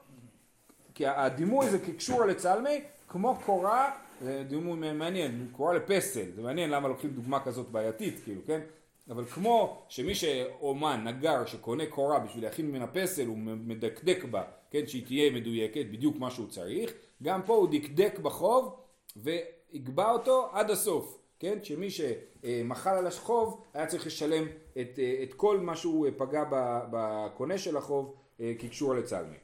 כי 0.96 1.08
הדימוי 1.08 1.70
זה 1.70 1.80
כקשור 1.80 2.26
לצלמי, 2.26 2.82
כמו 3.08 3.36
קורה, 3.46 3.92
זה 4.22 4.44
דימוי 4.48 4.94
מעניין, 4.94 5.48
קורה 5.52 5.74
לפסל, 5.74 6.26
זה 6.36 6.42
מעניין 6.42 6.70
למה 6.70 6.88
לוקחים 6.88 7.10
דוגמה 7.10 7.40
כזאת 7.40 7.70
בעייתית, 7.70 8.20
כאילו, 8.24 8.42
כן? 8.48 8.60
אבל 9.10 9.26
כמו 9.26 9.86
שמי 9.90 10.16
שאומן, 10.16 11.04
נגר, 11.08 11.46
שקונה 11.46 11.86
קורה 11.86 12.20
בשביל 12.20 12.44
להכין 12.44 12.68
ממנה 12.68 12.88
פסל, 12.88 13.26
הוא 13.26 13.38
מדקדק 13.38 14.24
בה, 14.24 14.44
כן, 14.72 14.88
שהיא 14.88 15.06
תהיה 15.06 15.32
מדויקת, 15.32 15.86
בדיוק 15.92 16.18
מה 16.18 16.32
שהוא 16.32 16.48
צריך, 16.48 16.94
גם 17.24 17.42
פה 17.46 17.56
הוא 17.56 17.68
דקדק 17.72 18.20
בחוב 18.20 18.76
ויגבה 19.18 20.12
אותו 20.12 20.50
עד 20.54 20.70
הסוף, 20.70 21.20
כן, 21.40 21.58
שמי 21.64 21.88
שמחל 21.90 22.90
על 22.90 23.08
החוב 23.08 23.64
היה 23.74 23.86
צריך 23.86 24.06
לשלם 24.08 24.48
את, 24.82 25.00
את 25.24 25.34
כל 25.34 25.60
מה 25.60 25.76
שהוא 25.76 26.08
פגע 26.18 26.44
בקונה 26.92 27.58
של 27.58 27.78
החוב 27.78 28.16
כקשור 28.60 28.96
לצלמי. 28.96 29.36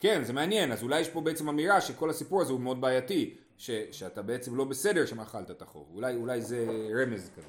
כן, 0.00 0.24
זה 0.24 0.32
מעניין, 0.32 0.72
אז 0.72 0.82
אולי 0.82 1.00
יש 1.00 1.08
פה 1.08 1.20
בעצם 1.20 1.48
אמירה 1.48 1.80
שכל 1.80 2.10
הסיפור 2.10 2.42
הזה 2.42 2.52
הוא 2.52 2.60
מאוד 2.60 2.80
בעייתי. 2.80 3.36
ש, 3.62 3.70
שאתה 3.90 4.22
בעצם 4.22 4.56
לא 4.56 4.64
בסדר 4.64 5.06
שמאכלת 5.06 5.50
את 5.50 5.62
החוב, 5.62 5.90
אולי, 5.94 6.16
אולי 6.16 6.40
זה 6.40 6.66
רמז 6.94 7.30
כזה. 7.36 7.46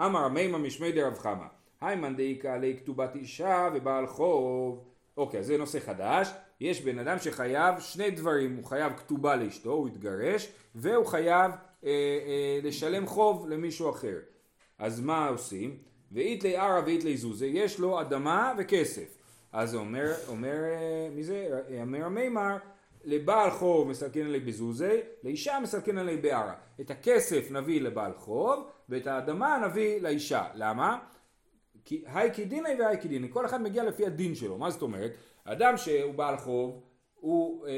אמר 0.00 0.24
המימה 0.24 0.58
משמי 0.58 0.92
דרב 0.92 1.18
חמא, 1.18 1.46
היימן 1.80 2.16
דאיקה 2.16 2.54
עלי 2.54 2.76
כתובת 2.76 3.14
אישה 3.14 3.68
ובעל 3.74 4.06
חוב. 4.06 4.84
אוקיי, 5.16 5.44
זה 5.44 5.58
נושא 5.58 5.80
חדש. 5.80 6.32
יש 6.60 6.82
בן 6.82 6.98
אדם 6.98 7.18
שחייב 7.18 7.80
שני 7.80 8.10
דברים, 8.10 8.56
הוא 8.56 8.64
חייב 8.64 8.92
כתובה 8.96 9.36
לאשתו, 9.36 9.70
הוא 9.70 9.88
התגרש, 9.88 10.52
והוא 10.74 11.06
חייב 11.06 11.52
אה, 11.84 11.90
אה, 11.90 12.60
לשלם 12.62 13.06
חוב 13.06 13.48
למישהו 13.48 13.90
אחר. 13.90 14.18
אז 14.78 15.00
מה 15.00 15.28
עושים? 15.28 15.76
ואית 16.12 16.44
לי 16.44 16.56
ערא 16.56 16.80
ואית 16.86 17.04
לי 17.04 17.16
זוזה, 17.16 17.46
יש 17.46 17.78
לו 17.78 18.00
אדמה 18.00 18.52
וכסף. 18.58 19.18
אז 19.52 19.74
אומר, 19.74 20.12
אומר, 20.28 20.54
אה, 20.64 21.08
מי 21.14 21.22
זה? 21.22 21.60
אומר 21.80 22.04
המימר, 22.04 22.56
לבעל 23.06 23.50
חוב 23.50 23.88
מסלקן 23.88 24.26
עלי 24.26 24.40
בזוזי, 24.40 25.00
לאישה 25.22 25.58
מסלקן 25.62 25.98
עלי 25.98 26.16
בערה. 26.16 26.54
את 26.80 26.90
הכסף 26.90 27.50
נביא 27.50 27.80
לבעל 27.80 28.12
חוב, 28.16 28.64
ואת 28.88 29.06
האדמה 29.06 29.66
נביא 29.66 30.00
לאישה. 30.00 30.44
למה? 30.54 30.98
כי 31.84 32.04
היי 32.06 32.30
כדיני 32.34 32.68
והי 32.78 32.98
כדיני, 33.00 33.28
כל 33.30 33.46
אחד 33.46 33.62
מגיע 33.62 33.84
לפי 33.84 34.06
הדין 34.06 34.34
שלו. 34.34 34.58
מה 34.58 34.70
זאת 34.70 34.82
אומרת? 34.82 35.10
אדם 35.44 35.76
שהוא 35.76 36.14
בעל 36.14 36.36
חוב, 36.36 36.82
הוא, 37.14 37.66
אה, 37.66 37.70
אה, 37.70 37.76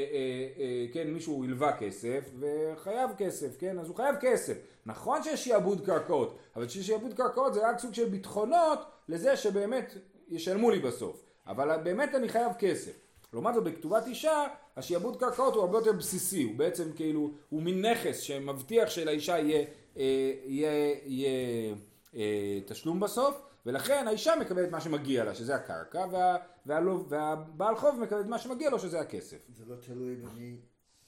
אה, 0.59 0.85
כן, 0.93 1.07
מישהו 1.07 1.43
הלווה 1.43 1.77
כסף 1.77 2.29
וחייב 2.39 3.09
כסף, 3.17 3.57
כן, 3.59 3.79
אז 3.79 3.87
הוא 3.87 3.95
חייב 3.95 4.15
כסף. 4.21 4.57
נכון 4.85 5.23
שיש 5.23 5.43
שיעבוד 5.43 5.85
קרקעות, 5.85 6.37
אבל 6.55 6.67
שיעבוד 6.67 7.13
קרקעות 7.13 7.53
זה 7.53 7.69
רק 7.69 7.79
סוג 7.79 7.93
של 7.93 8.09
ביטחונות 8.09 8.79
לזה 9.09 9.37
שבאמת 9.37 9.93
ישלמו 10.27 10.71
לי 10.71 10.79
בסוף. 10.79 11.23
אבל 11.47 11.77
באמת 11.83 12.15
אני 12.15 12.29
חייב 12.29 12.51
כסף. 12.59 13.08
לעומת 13.33 13.53
זאת 13.53 13.63
בכתובת 13.63 14.07
אישה, 14.07 14.47
השיעבוד 14.77 15.19
קרקעות 15.19 15.53
הוא 15.53 15.61
הרבה 15.63 15.77
יותר 15.77 15.91
בסיסי, 15.91 16.43
הוא 16.43 16.55
בעצם 16.55 16.93
כאילו, 16.95 17.31
הוא 17.49 17.61
מין 17.61 17.85
נכס 17.85 18.19
שמבטיח 18.19 18.89
שלאישה 18.89 19.37
יהיה, 19.39 19.65
אה, 19.97 20.33
יהיה, 20.45 20.95
יהיה 21.05 21.75
אה, 22.15 22.59
תשלום 22.65 22.99
בסוף, 22.99 23.41
ולכן 23.65 24.07
האישה 24.07 24.33
מקבלת 24.35 24.71
מה 24.71 24.81
שמגיע 24.81 25.23
לה, 25.23 25.35
שזה 25.35 25.55
הקרקע, 25.55 26.05
וה, 26.11 26.37
וה, 26.65 26.79
וה, 26.85 26.95
והבעל 27.09 27.75
חוב 27.75 27.99
מקבל 27.99 28.21
את 28.21 28.25
מה 28.25 28.37
שמגיע 28.37 28.69
לו, 28.69 28.79
שזה 28.79 28.99
הכסף. 28.99 29.37
זה 29.57 29.63
לא 29.67 29.75
תלוי 29.75 30.15
במי 30.15 30.57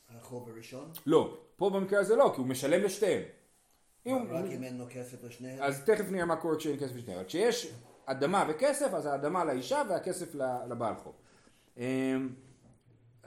החוב 0.10 0.50
הראשון? 0.50 0.92
לא, 1.06 1.38
פה 1.56 1.70
במקרה 1.70 2.00
הזה 2.00 2.16
לא, 2.16 2.32
כי 2.36 2.42
הוא 2.42 2.48
משלם 2.48 2.84
לשתיהם. 2.84 3.24
אם 4.06 4.18
רק 4.30 4.46
אם 4.46 4.64
אין 4.64 4.78
לו 4.78 4.86
כסף 4.90 5.24
לשניהם? 5.24 5.64
אז 5.64 5.86
תכף 5.86 6.12
נראה 6.12 6.26
מה 6.26 6.36
קורה 6.36 6.58
כשאין 6.58 6.80
כסף 6.80 6.96
לשניהם. 6.96 7.26
כשיש 7.26 7.74
אדמה 8.06 8.46
וכסף, 8.50 8.94
אז 8.94 9.06
האדמה 9.06 9.46
לאישה 9.46 9.82
והכסף 9.90 10.36
לבעל 10.70 10.96
חוב. 10.96 11.14
אמ, 11.78 12.30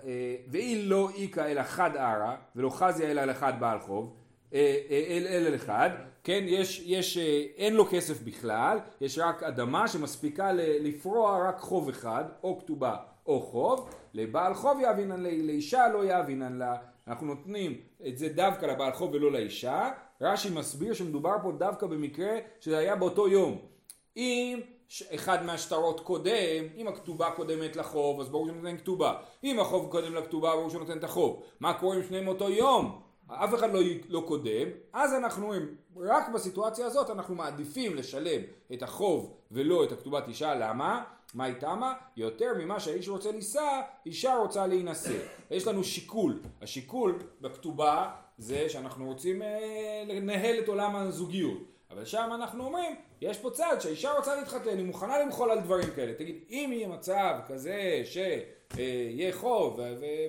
אה, 0.04 0.36
ואי 0.48 0.82
לא 0.82 1.10
איכא 1.18 1.40
אלא 1.40 1.62
חד 1.62 1.96
ערא, 1.96 2.34
ולא 2.56 2.70
חזיה 2.70 3.10
אלא 3.10 3.24
לחד 3.24 3.52
בעל 3.60 3.80
חוב, 3.80 4.16
אה, 4.54 4.80
אה, 4.90 5.04
אל 5.08 5.46
אל 5.46 5.54
אחד, 5.54 5.90
כן, 6.24 6.44
יש, 6.46 6.82
יש, 6.86 7.18
אין 7.56 7.74
לו 7.74 7.86
כסף 7.90 8.22
בכלל, 8.22 8.78
יש 9.00 9.18
רק 9.18 9.42
אדמה 9.42 9.88
שמספיקה 9.88 10.52
לפרוע 10.56 11.48
רק 11.48 11.58
חוב 11.58 11.88
אחד, 11.88 12.24
או 12.42 12.58
כתובה 12.58 12.96
או 13.26 13.40
חוב, 13.40 13.90
לבעל 14.14 14.54
חוב 14.54 14.80
יאבינן 14.80 15.22
לאישה 15.22 15.88
לא 15.88 16.04
יאבינן 16.04 16.60
אנחנו 17.08 17.26
נותנים 17.26 17.76
את 18.06 18.18
זה 18.18 18.28
דווקא 18.28 18.66
לבעל 18.66 18.92
חוב 18.92 19.14
ולא 19.14 19.32
לאישה, 19.32 19.90
רש"י 20.20 20.50
מסביר 20.50 20.94
שמדובר 20.94 21.36
פה 21.42 21.52
דווקא 21.52 21.86
במקרה 21.86 22.38
שזה 22.60 22.78
היה 22.78 22.96
באותו 22.96 23.28
יום. 23.28 23.58
אם 24.16 24.60
אחד 25.14 25.44
מהשטרות 25.44 26.00
קודם, 26.00 26.64
אם 26.76 26.88
הכתובה 26.88 27.30
קודמת 27.30 27.76
לחוב, 27.76 28.20
אז 28.20 28.28
ברור 28.28 28.48
שנותן 28.48 28.76
כתובה. 28.76 29.14
אם 29.44 29.60
החוב 29.60 29.90
קודם 29.90 30.14
לכתובה, 30.14 30.56
ברור 30.56 30.70
שנותן 30.70 30.98
את 30.98 31.04
החוב. 31.04 31.42
מה 31.60 31.74
קורה 31.74 31.96
אם 31.96 32.02
שניהם 32.02 32.28
אותו 32.28 32.50
יום? 32.50 33.00
אף 33.28 33.54
אחד 33.54 33.74
לא, 33.74 33.80
לא 34.08 34.24
קודם, 34.26 34.68
אז 34.92 35.14
אנחנו 35.14 35.46
רואים, 35.46 35.74
רק 35.96 36.28
בסיטואציה 36.28 36.86
הזאת 36.86 37.10
אנחנו 37.10 37.34
מעדיפים 37.34 37.96
לשלם 37.96 38.40
את 38.72 38.82
החוב 38.82 39.36
ולא 39.50 39.84
את 39.84 39.92
הכתובת 39.92 40.28
אישה, 40.28 40.54
למה? 40.54 41.04
מה 41.34 41.44
היא 41.44 41.54
תמה? 41.54 41.94
יותר 42.16 42.52
ממה 42.58 42.80
שהאיש 42.80 43.08
רוצה 43.08 43.32
לישא, 43.32 43.80
אישה 44.06 44.36
רוצה 44.36 44.66
להינשא. 44.66 45.18
יש 45.50 45.66
לנו 45.66 45.84
שיקול. 45.84 46.40
השיקול 46.62 47.18
בכתובה 47.40 48.10
זה 48.38 48.68
שאנחנו 48.68 49.06
רוצים 49.06 49.42
אה, 49.42 50.02
לנהל 50.06 50.58
את 50.58 50.68
עולם 50.68 50.96
הזוגיות. 50.96 51.73
אבל 51.94 52.04
שם 52.04 52.30
אנחנו 52.34 52.64
אומרים, 52.64 52.94
יש 53.20 53.38
פה 53.38 53.50
צד 53.50 53.76
שהאישה 53.80 54.12
רוצה 54.12 54.36
להתחתן, 54.36 54.78
היא 54.78 54.84
מוכנה 54.84 55.18
למחול 55.18 55.50
על 55.50 55.60
דברים 55.60 55.90
כאלה. 55.96 56.14
תגיד, 56.14 56.36
אם 56.50 56.70
יהיה 56.72 56.88
מצב 56.88 57.34
כזה 57.48 58.02
שיהיה 58.04 59.32
חוב 59.32 59.80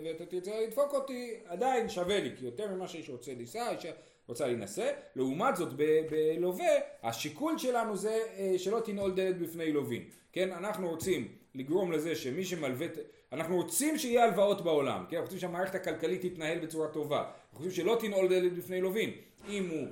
ואתה 0.04 0.26
תרצה 0.26 0.52
לדפוק 0.62 0.94
אותי, 0.94 1.34
עדיין 1.46 1.90
שווה 1.90 2.20
לי, 2.20 2.32
כי 2.38 2.46
יותר 2.46 2.68
ממה 2.76 2.88
שאיש 2.88 3.10
רוצה 3.10 3.34
לישא, 3.38 3.70
אישה 3.70 3.92
רוצה 4.28 4.48
להינשא. 4.48 4.92
לעומת 5.16 5.56
זאת, 5.56 5.74
בלווה, 6.10 6.70
השיקול 7.04 7.58
שלנו 7.58 7.98
זה 7.98 8.20
אה, 8.38 8.54
שלא 8.58 8.80
תנעול 8.80 9.16
דלת 9.16 9.38
בפני 9.38 9.72
לווים. 9.72 10.10
כן, 10.34 10.52
אנחנו 10.52 10.90
רוצים 10.90 11.28
לגרום 11.56 11.92
לזה 11.92 12.16
שמי 12.16 12.46
שמלווה, 12.46 12.88
אנחנו 13.32 13.56
רוצים 13.56 13.98
שיהיה 13.98 14.24
הלוואות 14.24 14.62
בעולם, 14.62 15.06
כן, 15.10 15.16
אנחנו 15.16 15.26
רוצים 15.26 15.40
שהמערכת 15.40 15.76
הכלכלית 15.76 16.26
תתנהל 16.26 16.60
בצורה 16.60 16.88
טובה, 16.88 17.20
אנחנו 17.20 17.66
רוצים 17.66 17.72
שלא 17.72 17.98
תנעול 18.00 18.28
דלת 18.28 18.54
בפני 18.54 18.82
לווים. 18.82 19.12
אם 19.50 19.70
הוא 19.70 19.80
אה, 19.80 19.88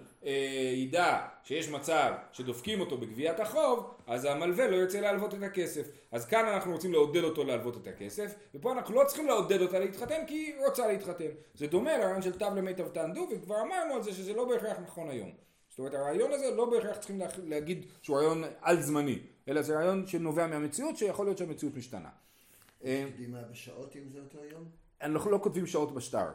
ידע 0.75 1.27
שיש 1.43 1.69
מצב 1.69 2.13
שדופקים 2.31 2.79
אותו 2.79 2.97
בגביית 2.97 3.39
החוב, 3.39 3.93
אז 4.07 4.25
המלווה 4.25 4.67
לא 4.67 4.75
ירצה 4.75 5.01
להלוות 5.01 5.33
את 5.33 5.43
הכסף. 5.43 5.87
אז 6.11 6.25
כאן 6.25 6.45
אנחנו 6.45 6.71
רוצים 6.71 6.91
לעודד 6.91 7.23
אותו 7.23 7.43
להלוות 7.43 7.77
את 7.77 7.87
הכסף, 7.87 8.35
ופה 8.55 8.71
אנחנו 8.71 8.95
לא 8.95 9.03
צריכים 9.07 9.27
לעודד 9.27 9.61
אותה 9.61 9.79
להתחתן 9.79 10.25
כי 10.27 10.33
היא 10.33 10.53
רוצה 10.65 10.87
להתחתן. 10.87 11.29
זה 11.55 11.67
דומה 11.67 11.97
לרעיון 11.97 12.21
של 12.21 12.33
תו 12.33 12.45
למיטב 12.55 12.87
תענדו, 12.87 13.27
וכבר 13.31 13.61
אמרנו 13.61 13.93
על 13.93 14.03
זה 14.03 14.13
שזה 14.13 14.33
לא 14.33 14.45
בהכרח 14.45 14.77
נכון 14.79 15.09
היום. 15.09 15.31
זאת 15.69 15.79
אומרת 15.79 15.93
הרעיון 15.93 16.31
הזה 16.31 16.51
לא 16.55 16.65
בהכרח 16.65 16.97
צריכים 16.97 17.21
להגיד 17.43 17.85
שהוא 18.01 18.17
רעיון 18.17 18.43
על 18.61 18.81
זמני, 18.81 19.19
אלא 19.47 19.61
זה 19.61 19.75
רעיון 19.75 20.07
שנובע 20.07 20.47
מהמציאות 20.47 20.97
שיכול 20.97 21.25
להיות 21.25 21.37
שהמציאות 21.37 21.75
משתנה. 21.75 22.09
קדימה 22.79 23.41
בשעות 23.51 23.95
אם 23.95 24.09
זה 24.09 24.19
אותו 24.19 24.37
יום? 24.51 24.63
אנחנו 25.01 25.31
לא 25.31 25.39
כותבים 25.43 25.67
שעות 25.67 25.93
בשטר. 25.93 26.25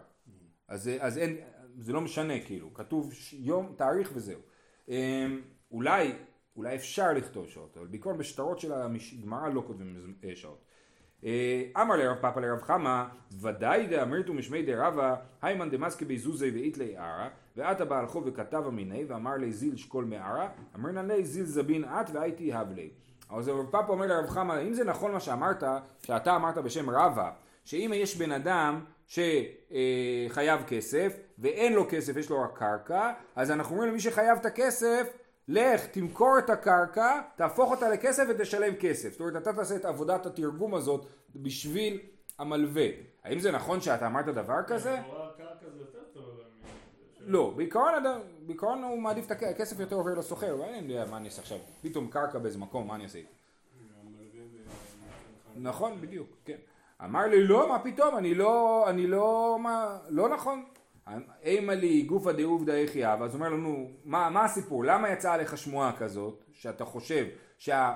אז, 0.69 0.91
אז 1.01 1.19
אין, 1.19 1.37
זה 1.79 1.93
לא 1.93 2.01
משנה 2.01 2.41
כאילו, 2.41 2.75
כתוב 2.75 3.13
יום, 3.33 3.75
תאריך 3.77 4.11
וזהו. 4.15 4.41
אמ, 4.89 5.41
אולי, 5.71 6.13
אולי 6.57 6.77
אפשר 6.77 7.13
לכתוב 7.13 7.49
שעות, 7.49 7.77
אבל 7.77 7.87
בעיקרון 7.87 8.19
בשטרות 8.19 8.59
של 8.59 8.73
הגמרא 8.73 9.49
לא 9.49 9.63
כותבים 9.67 10.15
אה, 10.25 10.37
שעות. 10.37 10.65
אה, 11.25 11.63
אמר 11.83 11.97
לרב 11.97 12.17
פאפא 12.21 12.41
לרב 12.41 12.63
חמא, 12.63 13.05
ודאי 13.41 13.87
דאמרתו 13.87 14.35
משמי 14.35 14.63
דרבא, 14.63 15.15
היימן 15.43 15.71
דמסקי 15.71 16.05
ביזוזי 16.05 16.51
ואיתלי 16.51 16.97
ערא, 16.97 17.29
ועתה 17.57 18.07
חוב 18.07 18.25
וכתב 18.27 18.63
אמיני, 18.69 19.05
ואמר 19.05 19.35
לי 19.37 19.53
זיל 19.53 19.77
שקול 19.77 20.05
מערא, 20.05 20.49
אמרנה 20.75 21.03
לי 21.03 21.25
זיל 21.25 21.45
זבין 21.45 21.85
את 21.85 22.11
והייתי 22.13 22.53
הבלי. 22.53 22.91
אז 23.31 23.49
רב 23.49 23.67
פאפא 23.71 23.93
אומר 23.93 24.07
לרב 24.07 24.27
חמא, 24.27 24.63
אם 24.63 24.73
זה 24.73 24.85
נכון 24.85 25.13
מה 25.13 25.21
שאמרת, 25.21 25.63
שאתה 26.03 26.37
אמרת 26.37 26.59
בשם 26.59 26.91
רבא, 26.91 27.31
שאם 27.65 27.93
יש 27.95 28.17
בן 28.17 28.33
אדם 28.33 28.85
שחייב 29.09 30.63
כסף 30.67 31.17
ואין 31.39 31.73
לו 31.73 31.87
כסף, 31.91 32.17
יש 32.17 32.31
לו 32.31 32.43
רק 32.43 32.59
קרקע, 32.59 33.13
אז 33.37 33.51
אנחנו 33.51 33.75
אומרים 33.75 33.91
למי 33.91 34.01
שחייב 34.01 34.39
את 34.39 34.47
הכסף, 34.47 35.13
לך 35.49 35.87
תמכור 35.87 36.39
את 36.39 36.51
הקרקע, 36.51 37.21
תהפוך 37.37 37.71
אותה 37.71 37.89
לכסף 37.89 38.25
ותשלם 38.29 38.75
כסף. 38.81 39.11
זאת 39.11 39.21
אומרת, 39.21 39.37
אתה 39.37 39.53
תעשה 39.53 39.77
את 39.77 39.85
עבודת 39.85 40.27
התרגום 40.27 40.75
הזאת 40.75 41.07
בשביל 41.37 42.01
המלווה. 42.39 42.87
האם 43.25 43.39
זה 43.39 43.51
נכון 43.53 43.81
שאתה 43.81 44.07
אמרת 44.07 44.27
דבר 44.27 44.63
כזה? 44.67 44.97
לא, 47.21 47.53
בעיקרון, 47.57 47.93
בעיקרון 48.47 48.83
הוא 48.83 48.99
מעדיף 48.99 49.27
את 49.27 49.31
הכסף 49.31 49.81
יותר 49.81 49.97
עובר 49.97 50.15
לסוחר, 50.15 50.57
ואני 50.61 50.93
יודע 50.93 51.11
מה 51.11 51.17
אני 51.17 51.29
אעשה 51.29 51.43
עכשיו, 51.43 51.59
פתאום 51.83 52.09
קרקע 52.09 52.39
באיזה 52.39 52.59
מקום, 52.59 52.89
מה 52.89 52.95
אני 52.95 53.05
אעשה? 53.05 53.19
נכון, 55.57 56.01
בדיוק, 56.01 56.29
כן. 56.45 56.57
אמר 57.05 57.27
לי 57.27 57.45
לא, 57.45 57.69
מה 57.69 57.79
פתאום, 57.79 58.17
אני 58.17 58.35
לא, 58.35 58.85
אני 58.89 59.07
לא, 59.07 59.57
מה, 59.61 59.99
לא 60.09 60.29
נכון. 60.29 60.65
אימה 61.43 61.75
לי 61.75 62.03
גופא 62.03 62.33
דעובדא 62.33 62.73
יחיא, 62.73 63.09
ואז 63.21 63.35
אומר 63.35 63.49
לנו, 63.49 63.91
מה, 64.05 64.31
מה 64.31 64.45
הסיפור, 64.45 64.85
למה 64.85 65.11
יצאה 65.11 65.35
עליך 65.35 65.59
שמועה 65.59 65.97
כזאת, 65.99 66.45
שאתה 66.53 66.85
חושב 66.85 67.27
שה, 67.59 67.95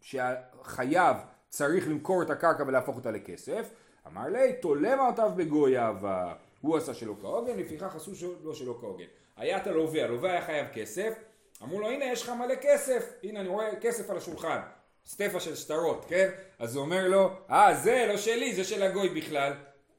שהחייב 0.00 1.16
צריך 1.48 1.88
למכור 1.88 2.22
את 2.22 2.30
הקרקע 2.30 2.64
ולהפוך 2.66 2.96
אותה 2.96 3.10
לכסף? 3.10 3.70
אמר 4.06 4.28
לי, 4.28 4.52
תולה 4.52 4.96
מעותיו 4.96 5.30
בגויה, 5.36 5.92
והוא 6.00 6.76
עשה 6.76 6.94
שלא 6.94 7.14
כהוגן, 7.20 7.58
לפיכך 7.58 7.96
עשו 7.96 8.14
שלא 8.14 8.54
שלא 8.54 8.76
כהוגן. 8.80 9.04
היה 9.36 9.56
את 9.56 9.66
הלווה, 9.66 10.04
הלווה 10.04 10.30
היה 10.30 10.42
חייב 10.42 10.66
כסף, 10.74 11.14
אמרו 11.62 11.80
לו, 11.80 11.88
הנה 11.88 12.04
יש 12.04 12.22
לך 12.22 12.30
מלא 12.30 12.54
כסף, 12.60 13.12
הנה 13.22 13.40
אני 13.40 13.48
רואה 13.48 13.76
כסף 13.80 14.10
על 14.10 14.16
השולחן. 14.16 14.60
סטפה 15.06 15.40
של 15.40 15.56
שטרות, 15.56 16.04
כן? 16.08 16.28
אז 16.58 16.76
הוא 16.76 16.84
אומר 16.84 17.08
לו, 17.08 17.30
אה, 17.50 17.74
זה 17.74 18.04
לא 18.08 18.16
שלי, 18.16 18.54
זה 18.54 18.64
של 18.64 18.82
הגוי 18.82 19.08
בכלל. 19.08 19.52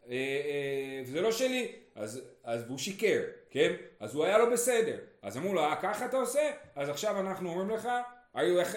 אה, 0.09 0.11
אה, 0.11 1.01
זה 1.05 1.21
לא 1.21 1.31
שלי. 1.31 1.71
אז, 1.95 2.21
אז 2.43 2.63
הוא 2.69 2.77
שיקר, 2.77 3.21
כן? 3.49 3.73
אז 3.99 4.15
הוא 4.15 4.25
היה 4.25 4.37
לא 4.37 4.49
בסדר. 4.49 4.97
אז 5.21 5.37
אמרו 5.37 5.53
לו, 5.53 5.61
אה, 5.61 5.75
ככה 5.81 6.05
אתה 6.05 6.17
עושה? 6.17 6.51
אז 6.75 6.89
עכשיו 6.89 7.19
אנחנו 7.19 7.49
אומרים 7.49 7.69
לך, 7.69 7.89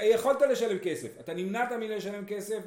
יכולת 0.02 0.42
לשלם 0.42 0.78
כסף, 0.78 1.08
אתה 1.20 1.34
נמנעת 1.34 1.72
מלשלם 1.72 2.26
כסף 2.26 2.58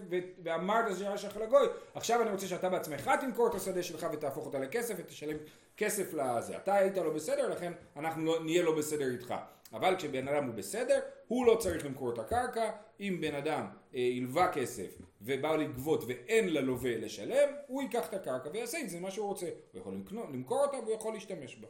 ואמרת 0.44 0.92
שזה 0.92 1.08
היה 1.08 1.18
שלך 1.18 1.38
לגוי, 1.38 1.68
עכשיו 1.96 2.22
אני 2.22 2.30
רוצה 2.30 2.48
שאתה 2.48 2.70
בעצמך 2.70 3.12
תמכור 3.22 3.48
את 3.48 3.56
השדה 3.56 3.84
שלך 3.84 4.08
ותהפוך 4.14 4.46
אותה 4.46 4.60
לכסף 4.60 4.94
ותשלם 4.98 5.38
כסף 5.78 6.14
לזה. 6.14 6.58
אתה 6.58 6.76
היית 6.76 6.98
לא 6.98 7.10
בסדר, 7.10 7.50
לכן 7.50 7.72
אנחנו 7.96 8.26
לא, 8.26 8.40
נהיה 8.44 8.64
לא 8.64 8.78
בסדר 8.78 9.06
איתך. 9.12 9.34
אבל 9.74 9.96
כשבן 9.98 10.28
אדם 10.28 10.46
הוא 10.46 10.56
בסדר, 10.56 11.00
הוא 11.28 11.46
לא 11.46 11.56
צריך 11.56 11.86
למכור 11.86 12.14
את 12.14 12.20
הקרקע, 12.20 12.72
אם 13.00 13.18
בן 13.22 13.36
אדם 13.36 13.66
אה, 13.96 14.52
כסף 14.54 14.98
ובא 15.22 15.56
לגבות 15.56 16.04
ואין 16.08 16.54
ללווה 16.54 16.98
לשלם, 16.98 17.50
הוא 17.68 17.82
ייקח 17.82 18.10
את 18.10 18.14
הקרקע 18.14 18.50
ויעשה 18.54 18.78
עם 18.78 18.88
זה 18.88 19.00
מה 19.00 19.12
שהוא 19.12 19.28
רוצה. 19.28 19.50
הוא 19.72 19.82
יכול 19.82 19.94
למכור, 19.94 20.26
למכור 20.34 20.66
אותה 20.66 20.78
והוא 20.78 20.96
יכול 20.96 21.14
להשתמש 21.14 21.56
בה. 21.56 21.68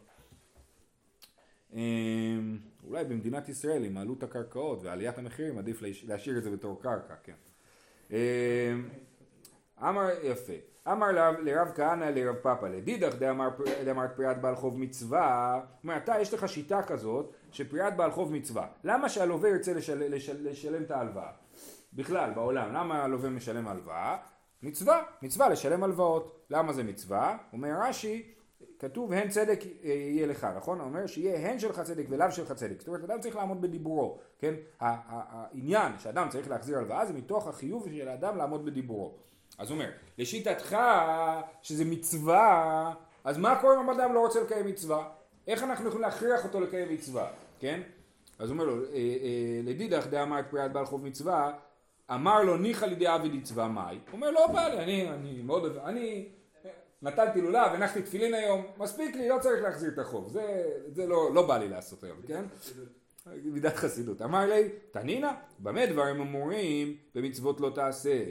אה, 1.74 1.80
אולי 2.84 3.06
במדינת 3.06 3.50
ישראל 3.50 3.84
עם 3.84 3.98
עלות 3.98 4.24
הקרקעות 4.24 4.84
ועליית 4.84 5.18
המחירים 5.18 5.58
עדיף 5.58 5.82
להשאיר 6.04 6.38
את 6.38 6.44
זה 6.44 6.52
בתור 6.52 6.82
קרקע, 6.82 7.16
כן. 7.24 7.34
אה, 8.12 8.74
אמר 9.80 10.10
יפה, 10.24 10.54
אמר 10.88 11.08
לרב 11.42 11.72
כהנא 11.76 12.06
לרב 12.06 12.36
פאפא 12.36 12.66
לדידך 12.66 13.16
דאמרת 13.86 14.16
פריאת 14.16 14.42
בעל 14.42 14.56
חוב 14.56 14.80
מצווה, 14.80 15.62
אומר 15.84 15.98
אתה 15.98 16.20
יש 16.20 16.34
לך 16.34 16.50
שיטה 16.50 16.84
כזאת 16.84 17.34
שפריאת 17.52 17.98
בעל 17.98 18.12
חוב 18.12 18.34
מצווה, 18.34 18.68
למה 18.84 19.10
שהלווה 19.10 19.50
ירצה 19.50 19.74
לשל, 19.74 20.16
לשל, 20.16 20.50
לשלם 20.50 20.84
את 20.84 20.92
ההלוואה? 20.92 21.32
בכלל 21.94 22.32
בעולם, 22.32 22.74
למה 22.74 23.04
הלווה 23.04 23.30
משלם 23.30 23.68
הלוואה? 23.68 24.18
מצווה, 24.64 25.04
מצווה 25.22 25.50
לשלם 25.50 25.84
הלוואות, 25.84 26.46
למה 26.50 26.74
זה 26.74 26.84
מצווה? 26.84 27.38
אומר 27.54 27.70
רש"י 27.82 28.34
כתוב 28.80 29.14
הן 29.14 29.30
צדק 29.30 29.60
יהיה 29.84 30.28
לך, 30.28 30.48
נכון? 30.58 30.80
אומר 30.80 31.08
שיהיה 31.08 31.50
הן 31.50 31.60
שלך 31.60 31.80
צדק 31.80 32.06
ולאו 32.10 32.32
שלך 32.32 32.52
צדק. 32.52 32.80
זאת 32.80 32.88
אומרת, 32.88 33.04
אדם 33.04 33.20
צריך 33.20 33.36
לעמוד 33.36 33.62
בדיבורו, 33.62 34.20
כן? 34.40 34.54
העניין 34.80 35.92
שאדם 36.00 36.30
צריך 36.30 36.50
להחזיר 36.50 36.78
הלוואה 36.78 37.06
זה 37.06 37.14
מתוך 37.14 37.48
החיוב 37.48 37.88
של 37.92 38.08
האדם 38.08 38.38
לעמוד 38.38 38.66
בדיבורו. 38.66 39.18
אז 39.60 39.70
הוא 39.70 39.76
אומר, 39.76 39.90
לשיטתך 40.18 40.78
שזה 41.62 41.86
מצווה, 41.86 42.94
אז 43.24 43.38
מה 43.38 43.62
קורה 43.62 43.82
אם 43.82 43.90
אדם 43.90 44.14
לא 44.14 44.20
רוצה 44.20 44.42
לקיים 44.42 44.68
מצווה? 44.68 45.10
איך 45.48 45.64
אנחנו 45.64 45.88
יכולים 45.88 46.02
להכריח 46.02 46.44
אותו 46.44 46.62
לקיים 46.62 46.94
מצווה, 46.94 47.32
כן? 47.60 47.82
אז 48.40 48.50
הוא 48.50 48.54
אומר 48.54 48.64
לו, 48.66 48.84
אה, 48.84 48.90
אה, 48.94 49.62
לדידך 49.64 50.08
דאמר 50.08 50.40
את 50.40 50.46
פריאת 50.50 50.72
בעל 50.72 50.86
חוב 50.86 51.06
מצווה, 51.06 51.52
אמר 52.12 52.44
לו 52.44 52.58
ניחא 52.58 52.86
לידי 52.86 53.16
אבי 53.16 53.30
דצווה 53.30 53.68
מאי, 53.68 53.96
הוא 53.96 54.14
אומר 54.14 54.32
לא 54.32 54.48
בא 54.48 54.68
לי, 54.68 54.84
אני, 54.84 55.10
אני 55.10 55.42
מאוד, 55.42 55.78
אני 55.78 56.30
נטלתי 57.02 57.42
לולב, 57.42 57.72
הנחתי 57.74 58.02
תפילין 58.02 58.34
היום, 58.34 58.66
מספיק 58.78 59.16
לי, 59.16 59.30
לא 59.30 59.38
צריך 59.40 59.64
להחזיר 59.64 59.90
את 59.90 60.00
החוב, 60.00 60.30
זה, 60.30 60.64
זה 60.88 61.08
לא, 61.08 61.34
לא 61.34 61.48
בא 61.48 61.58
לי 61.58 61.70
לעשות 61.70 62.04
היום, 62.04 62.18
כן? 62.28 62.44
מידת 63.46 63.76
חסידות. 63.76 64.22
אמר 64.22 64.46
לי, 64.46 64.70
תנינה, 64.92 65.36
במה 65.60 65.86
דברים 65.86 66.22
אמורים 66.22 66.98
במצוות 67.16 67.62
לא 67.62 67.72
תעשה? 67.76 68.24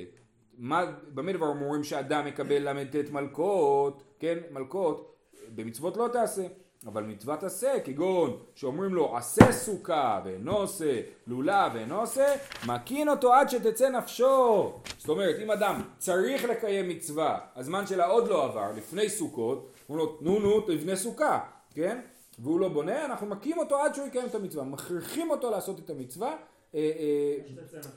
מה, 0.58 0.84
במה 1.14 1.32
דבר 1.32 1.50
אמורים 1.50 1.84
שאדם 1.84 2.26
מקבל 2.26 2.68
ל"ט 2.68 3.10
מלקות, 3.10 4.02
כן, 4.18 4.38
מלקות, 4.50 5.14
במצוות 5.54 5.96
לא 5.96 6.08
תעשה. 6.12 6.46
אבל 6.86 7.02
מצוות 7.02 7.42
עשה, 7.42 7.80
כגון 7.84 8.36
שאומרים 8.54 8.94
לו 8.94 9.16
עשה 9.16 9.52
סוכה 9.52 10.20
ואינו 10.24 10.56
עושה, 10.56 11.00
לולה 11.26 11.68
ואינו 11.74 12.00
עושה, 12.00 12.34
מקין 12.66 13.08
אותו 13.08 13.34
עד 13.34 13.50
שתצא 13.50 13.88
נפשו. 13.88 14.72
זאת 14.98 15.08
אומרת, 15.08 15.36
אם 15.42 15.50
אדם 15.50 15.82
צריך 15.98 16.44
לקיים 16.44 16.88
מצווה, 16.88 17.38
הזמן 17.56 17.86
שלה 17.86 18.06
עוד 18.06 18.28
לא 18.28 18.44
עבר, 18.44 18.72
לפני 18.76 19.08
סוכות, 19.08 19.70
אומרים 19.88 20.06
לו 20.06 20.18
נו 20.20 20.38
נו 20.38 20.60
תבנה 20.60 20.96
סוכה, 20.96 21.40
כן? 21.74 22.00
והוא 22.38 22.60
לא 22.60 22.68
בונה, 22.68 23.04
אנחנו 23.04 23.26
מכים 23.26 23.58
אותו 23.58 23.78
עד 23.78 23.94
שהוא 23.94 24.06
יקיים 24.06 24.26
את 24.26 24.34
המצווה, 24.34 24.64
מכריחים 24.64 25.30
אותו 25.30 25.50
לעשות 25.50 25.78
את 25.78 25.90
המצווה, 25.90 26.36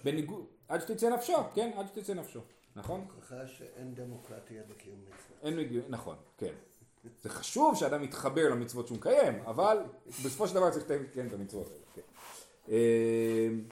בניגוד, 0.03 0.45
עד 0.67 0.81
שתצא 0.81 1.09
נפשו, 1.09 1.33
כן? 1.53 1.71
עד 1.75 1.87
שתצא 1.87 2.13
נפשו, 2.13 2.39
נכון? 2.75 3.05
הוכחה 3.15 3.47
שאין 3.47 3.95
דמוקרטיה 3.95 4.61
בקיום 4.69 4.99
מצווה. 5.05 5.59
אין, 5.59 5.81
נכון, 5.89 6.15
כן. 6.37 6.53
זה 7.21 7.29
חשוב 7.29 7.75
שאדם 7.75 8.03
יתחבר 8.03 8.49
למצוות 8.49 8.87
שהוא 8.87 8.97
מקיים, 8.97 9.39
אבל 9.45 9.77
בסופו 10.07 10.47
של 10.47 10.55
דבר 10.55 10.71
צריך 10.71 10.85
לקיים 10.89 11.27
את 11.27 11.33
המצוות 11.33 11.67
האלה. 11.67 11.81
כן. 11.95 12.01
אמ, 12.69 13.63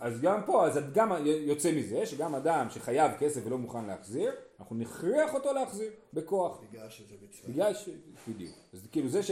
אז 0.00 0.20
גם 0.20 0.40
פה, 0.46 0.66
אז 0.66 0.78
גם 0.94 1.12
יוצא 1.26 1.72
מזה 1.72 2.06
שגם 2.06 2.34
אדם 2.34 2.66
שחייב 2.70 3.12
כסף 3.18 3.40
ולא 3.44 3.58
מוכן 3.58 3.84
להחזיר, 3.84 4.32
אנחנו 4.60 4.76
נכריח 4.76 5.34
אותו 5.34 5.52
להחזיר 5.52 5.90
בכוח. 6.12 6.60
בגלל 6.70 6.90
שזה 6.90 7.14
מצווה. 7.22 7.50
בגלל 7.52 7.74
ש... 7.74 7.88
בדיוק. 8.28 8.52
אז 8.72 8.86
כאילו 8.92 9.08
זה 9.08 9.22
ש... 9.22 9.30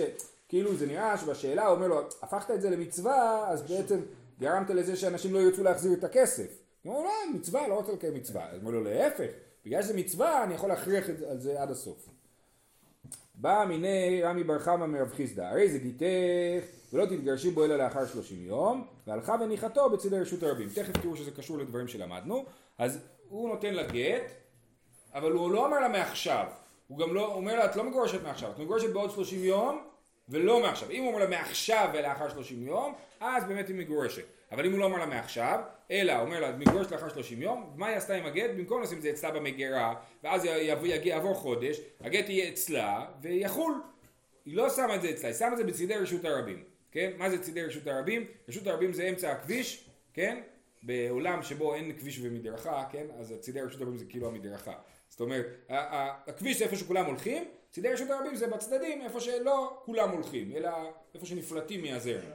כאילו 0.49 0.75
זה 0.75 0.87
נראה 0.87 1.19
שבשאלה 1.19 1.67
הוא 1.67 1.77
אומר 1.77 1.89
לו, 1.89 2.01
הפכת 2.23 2.51
את 2.51 2.61
זה 2.61 2.71
למצווה, 2.71 3.49
אז 3.49 3.63
בעצם 3.63 4.01
גרמת 4.41 4.71
לזה 4.71 4.97
שאנשים 4.97 5.35
לא 5.35 5.39
ירצו 5.39 5.63
להחזיר 5.63 5.93
את 5.93 6.05
הכסף. 6.05 6.59
הוא 6.83 6.95
לו, 6.95 7.05
לא, 7.05 7.11
מצווה, 7.35 7.69
לא 7.69 7.75
רוצה 7.75 7.93
לקיים 7.93 8.15
מצווה. 8.15 8.49
אז 8.49 8.53
הוא 8.53 8.61
אומר 8.61 8.71
לו, 8.71 8.85
להפך, 8.85 9.31
בגלל 9.65 9.83
שזה 9.83 9.97
מצווה, 9.97 10.45
אני 10.45 10.55
יכול 10.55 10.69
להכריח 10.69 11.05
על 11.31 11.39
זה 11.39 11.63
עד 11.63 11.71
הסוף. 11.71 12.09
בא 13.35 13.65
מיני 13.69 14.23
רמי 14.23 14.45
בר 14.45 14.59
חמא 14.59 14.87
מרב 14.87 15.13
חיסדא, 15.13 15.43
הרי 15.43 15.71
זה 15.71 15.79
גיתך 15.79 16.65
ולא 16.93 17.07
תתגרשי 17.07 17.51
בו 17.51 17.65
אלא 17.65 17.77
לאחר 17.77 18.07
שלושים 18.07 18.47
יום, 18.47 18.87
והלכה 19.07 19.37
וניחתו 19.41 19.91
בצדי 19.91 20.19
רשות 20.19 20.43
הרבים. 20.43 20.69
תכף 20.75 20.97
תראו 21.03 21.17
שזה 21.17 21.31
קשור 21.31 21.59
לדברים 21.59 21.89
שלמדנו. 21.89 22.45
אז 22.79 22.99
הוא 23.29 23.49
נותן 23.49 23.75
לה 23.75 23.83
גט, 23.83 24.33
אבל 25.15 25.33
הוא 25.33 25.51
לא 25.51 25.67
אומר 25.67 25.81
לה 25.81 25.89
מעכשיו. 25.89 26.47
הוא 26.89 26.99
גם 26.99 27.15
לא, 27.15 27.35
אומר 27.35 27.57
לה, 27.57 27.65
את 27.65 27.77
לא 27.77 27.85
מגורשת 27.85 28.23
מעכשיו, 28.23 28.51
את 28.51 28.59
מגורשת 28.59 28.93
בעוד 28.93 29.11
שלושים 29.11 29.45
יום, 29.45 29.83
ולא 30.31 30.61
מעכשיו. 30.61 30.91
אם 30.91 31.03
הוא 31.03 31.09
אומר 31.09 31.25
לה 31.25 31.31
מעכשיו 31.31 31.91
ולאחר 31.95 32.29
שלושים 32.29 32.67
יום, 32.67 32.95
אז 33.21 33.45
באמת 33.45 33.69
היא 33.69 33.77
מגורשת. 33.77 34.25
אבל 34.53 34.67
אם 34.67 34.73
הוא 34.73 34.79
לא 34.79 34.85
אומר 34.85 34.99
לה 34.99 35.07
מעכשיו, 35.07 35.61
אלא 35.91 36.21
אומר 36.21 36.41
לה 36.41 36.57
מגורשת 36.57 36.93
לאחר 36.93 37.09
שלושים 37.09 37.43
יום, 37.43 37.73
מה 37.77 37.87
היא 37.87 37.97
עשתה 37.97 38.15
עם 38.15 38.27
הגט? 38.27 38.51
במקום 38.57 38.83
לשים 38.83 38.99
את 38.99 39.03
זה 39.03 39.11
אצלה 39.11 39.31
במגירה, 39.31 39.95
ואז 40.25 40.45
יעבור 41.05 41.35
חודש, 41.35 41.81
הגט 42.01 42.29
יהיה 42.29 42.49
אצלה 42.49 43.07
ויחול. 43.23 43.75
היא 44.45 44.57
לא 44.57 44.71
שמה 44.71 44.95
את 44.95 45.03
זה 45.03 45.11
אצלה, 45.11 45.29
היא 45.29 45.37
שמה 45.37 45.53
את 45.53 45.57
זה 45.57 45.65
בצדי 45.65 45.95
רשות 45.95 46.25
הרבים. 46.25 46.65
כן? 46.93 47.11
מה 47.19 47.31
זה 47.31 47.43
צדי 47.43 47.63
רשות 47.63 47.87
הרבים? 47.87 48.25
רשות 48.49 48.67
הרבים 48.67 48.93
זה 48.93 49.09
אמצע 49.09 49.33
הכביש, 49.33 49.91
כן? 50.15 50.41
בעולם 50.83 51.43
שבו 51.43 51.75
אין 51.75 51.93
כביש 51.99 52.21
ומדרכה, 52.23 52.85
כן? 52.93 53.07
אז 53.19 53.35
צדי 53.41 53.61
רשות 53.61 53.81
הרבים 53.81 53.97
זה 53.99 54.05
כאילו 54.05 54.29
המדרכה. 54.29 54.75
זאת 55.09 55.21
אומרת, 55.21 55.47
הכביש 55.69 56.59
זה 56.59 56.65
איפה 56.65 56.77
שכולם 56.77 57.07
הולכים, 57.07 57.45
צדי 57.71 57.89
רשות 57.89 58.11
הרבים 58.11 58.37
זה 58.37 58.47
בצדדים, 58.47 59.03
איפה 59.03 59.21
שלא 59.21 59.83
כולם 59.85 60.11
הולכים, 60.11 60.53
אלא 60.57 60.71
איפה 61.15 61.27
שנפלטים 61.27 61.83
מהזרם. 61.83 62.31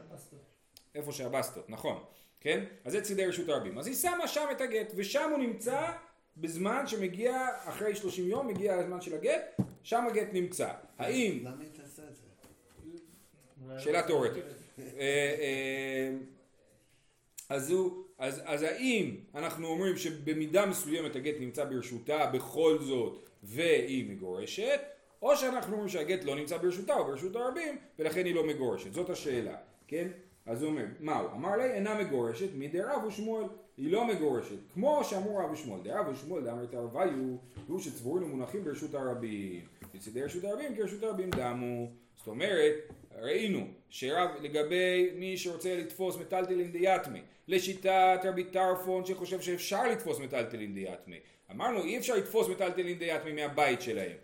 איפה 0.96 1.12
שהבסטות, 1.12 1.70
נכון, 1.70 2.04
כן? 2.40 2.64
אז 2.86 2.92
זה 2.92 3.02
צידי 3.02 3.26
רשות 3.26 3.50
הרבים. 3.50 3.78
אז 3.78 3.88
היא 3.88 3.96
שמה 3.96 4.28
שם 4.28 4.46
את 4.52 4.62
הגט, 4.62 4.92
ושם 4.96 5.30
הוא 5.32 5.40
נמצא 5.40 5.92
בזמן 6.38 6.88
שמגיע, 6.88 7.48
אחרי 7.64 7.96
30 7.96 8.28
יום, 8.28 8.48
מגיע 8.48 8.76
הזמן 8.76 9.02
של 9.02 9.16
הגט, 9.16 9.60
שם 9.84 10.08
הגט 10.10 10.28
נמצא. 10.34 10.70
האם... 10.98 11.40
למה 11.42 11.62
היא 11.62 11.70
תעשה 11.74 12.04
את 12.04 12.16
זה? 12.16 13.80
שאלה 13.80 14.04
תיאורטית. 14.04 14.44
אה, 14.80 14.84
אה, 15.00 16.12
אז, 17.50 17.72
הוא, 17.72 18.04
אז, 18.18 18.42
אז 18.46 18.62
האם 18.62 19.16
אנחנו 19.36 19.68
אומרים 19.68 19.98
שבמידה 19.98 20.66
מסוימת 20.66 21.16
הגט 21.16 21.36
נמצא 21.40 21.66
ברשותה 21.66 22.26
בכל 22.26 22.78
זאת 22.82 23.30
והיא 23.44 24.10
מגורשת, 24.10 24.82
או 25.22 25.38
שאנחנו 25.38 25.74
אומרים 25.74 25.90
שהגט 25.90 26.24
לא 26.24 26.36
נמצא 26.36 26.58
ברשותה 26.58 26.94
או 26.94 27.06
ברשות 27.06 27.36
הרבים 27.36 27.78
ולכן 28.00 28.26
היא 28.26 28.36
לא 28.36 28.44
מגורשת, 28.44 28.94
זאת 28.94 29.10
השאלה, 29.10 29.56
כן? 29.88 30.08
אז 30.46 30.62
הוא 30.62 30.72
אומר, 30.72 30.86
מה 31.00 31.20
הוא? 31.20 31.32
אמר 31.32 31.56
לי 31.58 31.64
אינה 31.64 32.00
מגורשת 32.04 32.50
מדי 32.56 32.82
רב 32.82 33.04
ושמואל, 33.04 33.46
היא 33.78 33.92
לא 33.92 34.08
מגורשת, 34.08 34.58
כמו 34.74 35.04
שאמרו 35.04 35.38
רב 35.38 35.52
ושמואל, 35.52 35.82
דרב 35.82 36.08
ושמואל 36.08 36.44
דאמר 36.44 36.64
את 36.64 36.74
הרביו, 36.74 37.10
הוא 37.68 37.80
שצבורים 37.80 38.24
ומונחים 38.24 38.64
ברשות 38.64 38.96
הרבים, 38.96 39.66
בצדי 39.94 40.24
רשות 40.24 40.44
הרבים 40.44 40.76
כי 40.76 40.82
רשות 40.82 41.04
הרבים 41.04 41.30
דמו, 41.30 41.88
זאת 42.18 42.28
אומרת, 42.28 42.74
ראינו 43.20 43.68
שרב 43.90 44.30
לגבי 44.42 45.12
מי 45.16 45.38
שרוצה 45.38 45.76
לתפוס 45.76 46.18
מטלטלין 46.18 46.72
דיאטמי, 46.72 47.22
לשיטת 47.48 48.20
רבי 48.24 48.44
טרפון 48.44 49.06
שחושב 49.06 49.42
שאפשר 49.42 49.88
לתפוס 49.88 50.20
מטלטלין 50.20 50.74
דיאטמי, 50.74 51.20
אמרנו 51.52 51.84
אי 51.84 51.98
אפשר 51.98 52.16
לתפוס 52.16 52.48
מטלטלין 52.50 52.98
דיאטמי 52.98 53.32
מהבית 53.32 53.82
שלהם 53.82 54.18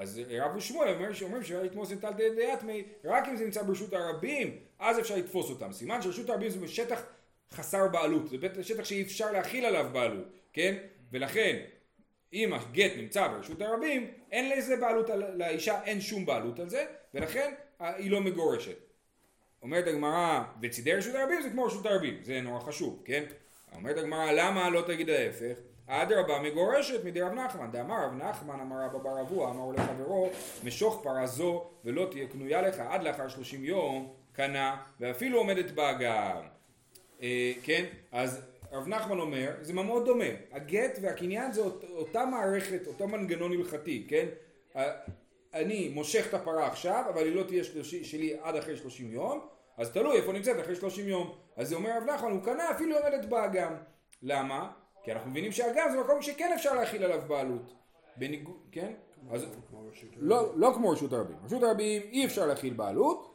אז 0.00 0.20
רב 0.30 0.56
ושמואל 0.56 0.88
אומרים 0.88 1.14
שאומרים 1.14 1.42
שאפשר 1.42 1.62
לתפוס 1.62 1.92
את 1.92 2.00
טלטל 2.00 2.34
דיאטמי 2.34 2.82
רק 3.04 3.28
אם 3.28 3.36
זה 3.36 3.44
נמצא 3.44 3.62
ברשות 3.62 3.92
הרבים 3.92 4.58
אז 4.78 4.98
אפשר 4.98 5.16
לתפוס 5.16 5.50
אותם. 5.50 5.72
סימן 5.72 6.02
שרשות 6.02 6.30
הרבים 6.30 6.50
זה 6.50 6.68
שטח 6.68 7.02
חסר 7.52 7.88
בעלות 7.88 8.28
זה 8.28 8.64
שטח 8.64 8.84
שאי 8.84 9.02
אפשר 9.02 9.32
להכיל 9.32 9.66
עליו 9.66 9.90
בעלות 9.92 10.24
כן? 10.52 10.74
ולכן 11.12 11.56
אם 12.32 12.52
הגט 12.52 12.92
נמצא 12.96 13.28
ברשות 13.28 13.62
הרבים 13.62 14.10
אין 14.32 14.58
לזה 14.58 14.76
בעלות 14.76 15.10
על 15.10 15.24
לאישה 15.34 15.84
אין 15.84 16.00
שום 16.00 16.26
בעלות 16.26 16.58
על 16.58 16.68
זה 16.68 16.86
ולכן 17.14 17.54
היא 17.80 18.10
לא 18.10 18.20
מגורשת. 18.20 18.76
אומרת 19.62 19.86
הגמרא 19.86 20.42
וצידי 20.62 20.94
רשות 20.94 21.14
הרבים 21.14 21.42
זה 21.42 21.50
כמו 21.50 21.64
רשות 21.64 21.86
הרבים 21.86 22.18
זה 22.22 22.40
נורא 22.40 22.60
חשוב 22.60 23.02
כן? 23.04 23.24
אומרת 23.74 23.96
הגמרא 23.96 24.32
למה 24.32 24.70
לא 24.70 24.82
תגיד 24.86 25.10
ההפך 25.10 25.58
אדרבה 25.88 26.38
מגורשת 26.42 27.04
מדי 27.04 27.20
רב 27.20 27.32
נחמן, 27.32 27.70
דאמר 27.70 28.04
רב 28.04 28.14
נחמן 28.14 28.60
אמר 28.60 28.76
רבא 28.84 28.98
בר 28.98 29.20
אבוה 29.20 29.50
אמר 29.50 29.72
לחברו 29.72 30.30
משוך 30.64 31.00
פרה 31.02 31.26
זו 31.26 31.64
ולא 31.84 32.06
תהיה 32.10 32.26
קנויה 32.26 32.62
לך 32.62 32.80
עד 32.88 33.02
לאחר 33.02 33.28
שלושים 33.28 33.64
יום 33.64 34.12
קנה 34.32 34.76
ואפילו 35.00 35.38
עומדת 35.38 35.70
בה 35.70 35.92
גם 35.92 36.42
אה, 37.22 37.52
כן 37.62 37.84
אז 38.12 38.40
רב 38.72 38.88
נחמן 38.88 39.18
אומר 39.18 39.52
זה 39.60 39.72
מאוד 39.72 40.04
דומה 40.04 40.24
הגט 40.52 40.98
והקניין 41.02 41.52
זה 41.52 41.60
אות, 41.60 41.84
אותה 41.90 42.24
מערכת 42.26 42.86
אותו 42.86 43.08
מנגנון 43.08 43.52
הלכתי 43.52 44.06
כן 44.08 44.26
אני 45.54 45.88
מושך 45.88 46.26
את 46.28 46.34
הפרה 46.34 46.66
עכשיו 46.66 47.04
אבל 47.08 47.24
היא 47.24 47.34
לא 47.34 47.42
תהיה 47.42 47.64
שלי 47.82 48.36
עד 48.42 48.56
אחרי 48.56 48.76
שלושים 48.76 49.12
יום 49.12 49.48
אז 49.78 49.90
תלוי 49.90 50.16
איפה 50.16 50.32
נמצאת 50.32 50.60
אחרי 50.60 50.76
30 50.76 51.08
יום. 51.08 51.34
אז 51.56 51.68
זה 51.68 51.74
אומר 51.74 51.90
רב 51.96 52.02
נחמן, 52.10 52.30
הוא 52.30 52.44
קנה 52.44 52.70
אפילו 52.70 52.96
יורדת 52.96 53.24
באגם. 53.24 53.74
למה? 54.22 54.70
כי 55.02 55.12
אנחנו 55.12 55.30
מבינים 55.30 55.52
שאגם 55.52 55.88
זה 55.92 56.00
מקום 56.00 56.22
שכן 56.22 56.52
אפשר 56.54 56.74
להכיל 56.74 57.04
עליו 57.04 57.20
בעלות. 57.28 57.74
בניגוד, 58.16 58.56
כן? 58.72 58.92
אז 59.30 59.46
לא, 60.16 60.52
לא 60.56 60.72
כמו 60.74 60.90
רשות 60.90 61.12
הרבים. 61.12 61.36
רשות 61.44 61.62
הרבים 61.62 62.02
אי 62.02 62.24
אפשר 62.24 62.46
להכיל 62.46 62.74
בעלות. 62.74 63.34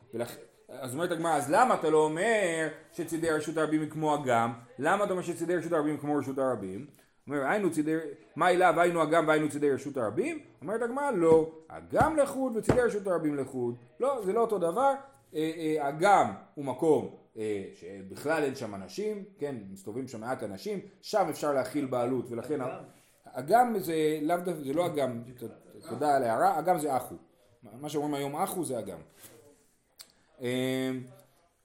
אז 0.70 0.94
אומרת 0.94 1.12
הגמרא, 1.12 1.36
אז 1.36 1.52
למה 1.52 1.76
אתה 1.76 1.90
לא 1.90 1.98
אומר 1.98 2.68
שצידי 2.94 3.30
רשות 3.30 3.58
הרבים 3.58 3.82
הם 3.82 3.90
כמו 3.90 4.16
אגם? 4.16 4.54
למה 4.80 5.04
אתה 5.04 5.12
אומר 5.12 5.24
שצידי 5.24 5.56
רשות 5.56 5.72
הרבים 5.72 5.98
כמו 5.98 6.16
רשות 6.16 6.38
הרבים? 6.38 6.86
אומר, 7.28 7.46
היינו 7.46 7.72
צידי, 7.72 7.98
מה 8.36 8.50
אליו 8.50 8.74
היינו 8.78 9.04
אגם 9.04 9.28
והיינו 9.28 9.50
צידי 9.50 9.72
רשות 9.72 9.98
הרבים? 9.98 10.40
אומרת 10.62 10.82
הגמרא, 10.82 11.12
לא, 11.12 11.52
אגם 11.68 12.18
לחוד 12.18 12.58
וצידי 12.58 12.82
רשות 12.82 13.08
הרבים 13.08 13.36
לחוד. 13.36 13.76
לא, 14.00 14.22
זה 14.26 14.34
לא 14.34 14.42
אותו 14.42 14.58
דבר. 14.58 14.94
אה, 15.36 15.52
אה, 15.58 15.90
אגם 15.90 16.34
הוא 16.56 16.66
מקום 16.66 17.16
שבכלל 17.76 18.44
אין 18.44 18.56
שם 18.56 18.76
אנשים, 18.76 19.24
כן, 19.38 19.56
מסתובבים 19.72 20.08
שם 20.08 20.22
מעט 20.22 20.44
אנשים, 20.44 20.80
שם 21.02 21.28
אפשר 21.30 21.54
להכיל 21.54 21.86
בעלות, 21.86 22.26
ולכן... 22.30 22.60
אגם? 23.34 23.80
זה 23.80 24.20
לאו 24.22 24.38
דווקא, 24.38 24.64
זה 24.64 24.74
לא 24.74 24.86
אגם, 24.86 25.22
תודה 25.90 26.16
על 26.16 26.24
ההערה, 26.24 26.60
אגם 26.60 26.80
זה 26.80 26.98
אחו. 26.98 27.16
מה 27.64 27.90
שאומרים 27.90 28.14
היום 28.14 28.36
אחו 28.36 28.66
זה 28.66 28.80
אגם. 28.80 28.98
אמ, 30.42 30.48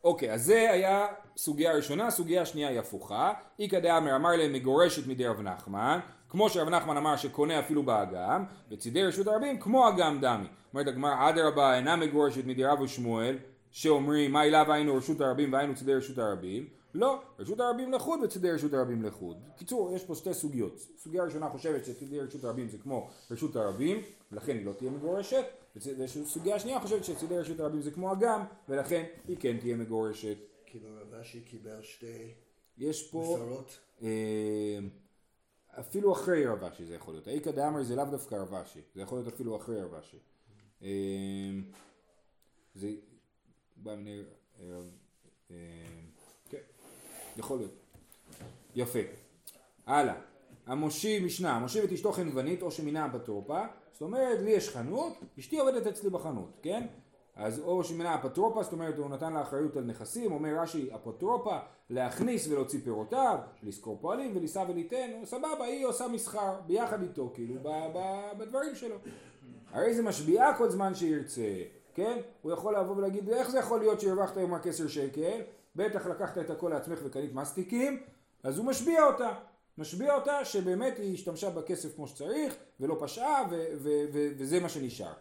אוקיי, 0.04 0.33
אז 0.33 0.44
זה 0.44 0.70
היה 0.70 1.07
סוגיה 1.37 1.72
ראשונה, 1.72 2.11
סוגיה 2.11 2.46
שנייה 2.46 2.68
היא 2.68 2.78
הפוכה. 2.78 3.33
איכא 3.59 3.81
דאמר 3.81 4.16
אמר 4.16 4.37
להם 4.37 4.52
מגורשת 4.52 5.07
מידי 5.07 5.26
רב 5.26 5.40
נחמן, 5.40 6.00
כמו 6.28 6.50
שרב 6.50 6.68
נחמן 6.68 6.96
אמר 6.96 7.16
שקונה 7.16 7.59
אפילו 7.59 7.83
באגם, 7.83 8.44
וצידי 8.70 9.04
רשות 9.04 9.26
הרבים 9.26 9.61
כמו 9.61 9.88
אגם 9.88 10.20
דמי. 10.20 10.46
אומרת 10.72 10.87
הגמרא 10.87 11.28
אדרבה 11.28 11.76
אינה 11.76 11.96
מגורשת 11.96 12.44
מידי 12.44 12.64
רב 12.64 12.81
ושמואל, 12.81 13.38
שאומרים 13.70 14.33
מה 14.33 14.44
אליו 14.44 14.72
היינו 14.72 14.94
רשות 14.94 15.20
הרבים 15.20 15.52
והיינו 15.52 15.74
צידי 15.74 15.94
רשות 15.94 16.18
הרבים. 16.18 16.68
לא, 16.94 17.22
רשות 17.38 17.61
הרבים 17.61 17.92
לחוד 17.92 18.20
וצידי 18.24 18.50
רשות 18.50 18.72
הרבים 18.72 19.02
לחוד. 19.02 19.37
בקיצור, 19.54 19.96
יש 19.96 20.04
פה 20.04 20.14
שתי 20.14 20.35
סוגיות. 20.35 20.78
סוגיה 20.98 21.24
ראשונה 21.24 21.50
חושבת 21.50 21.85
שצידי 21.85 22.20
רשות 22.20 22.44
הרבים 22.44 22.68
זה 22.68 22.78
כמו 22.78 23.11
רשות 23.31 23.57
הרבים, 23.57 24.02
ולכן 24.33 24.57
היא 24.57 24.66
לא 24.66 24.72
תהיה 24.72 24.90
מגורשת, 24.90 25.44
וסוגיה 25.76 26.59
שנייה 26.59 26.81
חושבת 26.81 27.04
שצידי 27.04 27.38
רשות 27.38 27.61
הרבים 27.61 27.81
זה 27.81 27.90
כמו 27.90 28.12
אגם, 28.12 28.44
ולכן 28.68 29.04
היא 29.28 29.37
כן 29.40 29.57
תהיה 29.61 29.76
מגורשת. 29.76 30.37
כאילו 30.66 30.88
רב 31.00 31.14
אשי 31.14 31.40
קיבל 31.40 31.83
שתי 31.83 32.35
יש 32.78 33.11
פה 33.11 33.20
מסורות. 33.22 33.78
אה, 34.02 34.78
אפילו 35.81 36.12
אחרי 36.12 36.46
רב 36.46 36.64
אשי 36.64 36.85
זה 36.85 36.94
יכול 36.94 37.14
להיות. 37.14 37.26
האיכא 37.26 37.50
דאמר 37.50 37.83
זה 37.83 37.96
לאו 37.96 38.04
דווקא 38.04 38.35
רב 38.35 38.54
אשי, 38.54 38.81
זה 38.94 39.02
יכול 39.02 39.18
להיות 39.18 39.35
אפילו 39.35 39.57
אחרי 39.57 39.83
רב 39.83 39.94
אשי. 39.94 40.18
אה, 40.83 40.88
זה 42.74 42.88
בא 43.83 43.95
מיני... 43.95 44.23
אה, 44.61 44.64
אה, 45.51 45.57
כן, 46.51 46.59
יכול 47.37 47.59
להיות. 47.59 47.73
יפה. 48.75 48.99
הלאה. 49.87 50.14
המושיב, 50.67 51.25
משנה, 51.25 51.57
המושיב 51.57 51.85
את 51.85 51.93
אשתו 51.93 52.12
חנוונית 52.12 52.62
או 52.62 52.71
שמינה 52.71 53.07
אפטרופה, 53.07 53.64
זאת 53.93 54.03
אומרת, 54.03 54.38
לי 54.41 54.51
יש 54.51 54.69
חנות, 54.71 55.12
אשתי 55.38 55.59
עובדת 55.59 55.87
אצלי 55.87 56.11
בחנות, 56.11 56.59
כן? 56.62 56.87
אז 57.37 57.61
או 57.61 57.85
שמינה 57.85 58.14
אפטרופה, 58.14 58.62
זאת 58.62 58.73
אומרת, 58.73 58.99
הוא 58.99 59.11
נתן 59.11 59.33
לה 59.33 59.43
אחריות 59.43 59.77
על 59.77 59.85
נכסים, 59.85 60.33
אומר 60.33 60.61
רש"י 60.61 60.95
אפוטרופה, 60.95 61.59
להכניס 61.91 62.49
ולהוציא 62.49 62.81
פירותיו, 62.85 63.38
לשכור 63.62 63.99
פועלים 64.01 64.37
ולישא 64.37 64.64
וליתן, 64.69 65.11
סבבה, 65.25 65.64
היא 65.64 65.87
עושה 65.87 66.09
מסחר 66.09 66.61
ביחד 66.67 67.03
איתו, 67.03 67.31
כאילו, 67.35 67.55
בדברים 68.38 68.75
שלו. 68.75 68.97
הרי 69.73 69.95
זה 69.95 70.03
משביעה 70.03 70.59
כל 70.59 70.71
זמן 70.71 70.95
שירצה, 70.95 71.62
כן? 71.94 72.18
הוא 72.42 72.53
יכול 72.53 72.77
לבוא 72.77 72.96
ולהגיד, 72.96 73.29
איך 73.29 73.51
זה 73.51 73.59
יכול 73.59 73.81
להיות 73.81 74.01
שהרווחת 74.01 74.37
היום 74.37 74.55
רק 74.55 74.66
עשר 74.66 74.88
שקל? 74.88 75.40
בטח 75.77 76.07
לקחת 76.07 76.38
את 76.38 76.51
הכל 76.51 76.68
לעצמך 76.68 76.98
וקנית 77.05 77.35
מסטיקים, 77.35 78.03
אז 78.42 78.59
הוא 78.59 78.66
משביע 78.66 79.05
אותה. 79.05 79.31
משביע 79.79 80.14
אותה 80.14 80.44
שבאמת 80.44 80.98
היא 80.98 81.14
השתמשה 81.14 81.51
בכסף 81.51 81.96
כמו 81.96 82.09
שצריך, 82.09 82.55
ולא 82.81 82.96
פשעה, 83.01 83.42
ו- 83.51 83.66
ו- 83.79 84.05
ו- 84.12 84.29
וזה 84.38 84.61
מה 84.61 84.68
שנשאר. 84.68 85.12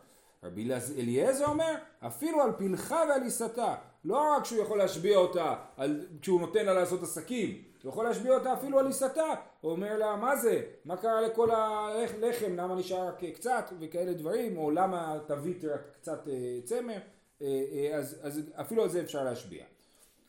רבי 0.43 0.69
אליעזר 0.97 1.45
אומר, 1.45 1.75
אפילו 1.99 2.41
על 2.41 2.51
פלחה 2.57 3.03
ועל 3.09 3.23
עיסתה. 3.23 3.75
לא 4.07 4.35
רק 4.37 4.45
שהוא 4.45 4.61
יכול 4.61 4.77
להשביע 4.77 5.17
אותה 5.17 5.55
על, 5.77 6.07
כשהוא 6.21 6.41
נותן 6.41 6.65
לה 6.65 6.73
לעשות 6.73 7.03
עסקים, 7.03 7.63
הוא 7.83 7.89
יכול 7.89 8.05
להשביע 8.05 8.33
אותה 8.33 8.53
אפילו 8.53 8.79
על 8.79 8.87
עיסתה. 8.87 9.33
הוא 9.61 9.71
אומר 9.71 9.97
לה, 9.97 10.15
מה 10.15 10.35
זה? 10.35 10.61
מה 10.85 10.97
קרה 10.97 11.21
לכל 11.21 11.51
הלחם? 11.51 12.55
למה 12.55 12.75
נשאר 12.75 13.07
רק 13.07 13.23
קצת 13.35 13.71
וכאלה 13.79 14.13
דברים? 14.13 14.57
או 14.57 14.71
למה 14.71 15.19
תביא 15.27 15.53
רק 15.73 15.81
קצת 16.01 16.27
אה, 16.27 16.59
צמר? 16.63 16.97
אה, 17.41 17.63
אה, 17.71 17.97
אז, 17.97 18.19
אז 18.21 18.41
אפילו 18.53 18.83
על 18.83 18.89
זה 18.89 19.01
אפשר 19.01 19.23
להשביע. 19.23 19.63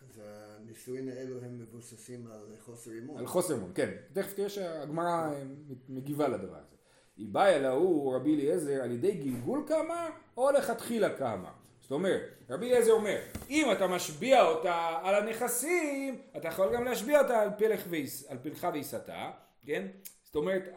אז 0.09 0.21
הנישואין 0.61 1.09
האלו 1.09 1.37
הם 1.43 1.59
מבוססים 1.59 2.27
על 2.33 2.57
חוסר 2.65 2.91
אימון. 2.91 3.19
על 3.19 3.27
חוסר 3.27 3.55
אמון, 3.55 3.71
כן. 3.75 3.91
תכף 4.13 4.35
תראה 4.35 4.49
שהגמרא 4.49 5.33
אה, 5.33 5.43
מגיבה 5.89 6.29
לדבר 6.29 6.57
הזה. 6.57 6.77
היא 7.17 7.29
באה 7.33 7.59
להוא 7.59 8.17
רבי 8.17 8.35
אליעזר 8.35 8.83
על 8.83 8.93
ידי 8.93 9.13
גלגול 9.13 9.65
כמה 9.69 10.09
או 10.37 10.51
לכתחילה 10.51 11.17
כמה. 11.17 11.51
זאת 11.89 11.93
אומרת, 11.93 12.23
רבי 12.51 12.67
אליעזר 12.67 12.93
אומר, 12.93 13.17
אם 13.51 13.73
אתה 13.73 13.87
משביע 13.87 14.43
אותה 14.43 14.99
על 15.03 15.15
הנכסים, 15.15 16.23
אתה 16.37 16.49
יכול 16.49 16.75
גם 16.75 16.85
להשביע 16.85 17.21
אותה 17.21 17.41
על, 17.41 17.49
פלח 17.59 17.81
ועיס, 17.89 18.31
על 18.31 18.39
פלחה 18.43 18.71
ועיסתה, 18.73 19.31
כן? 19.67 19.87
זאת 20.25 20.37
אומרת, 20.37 20.69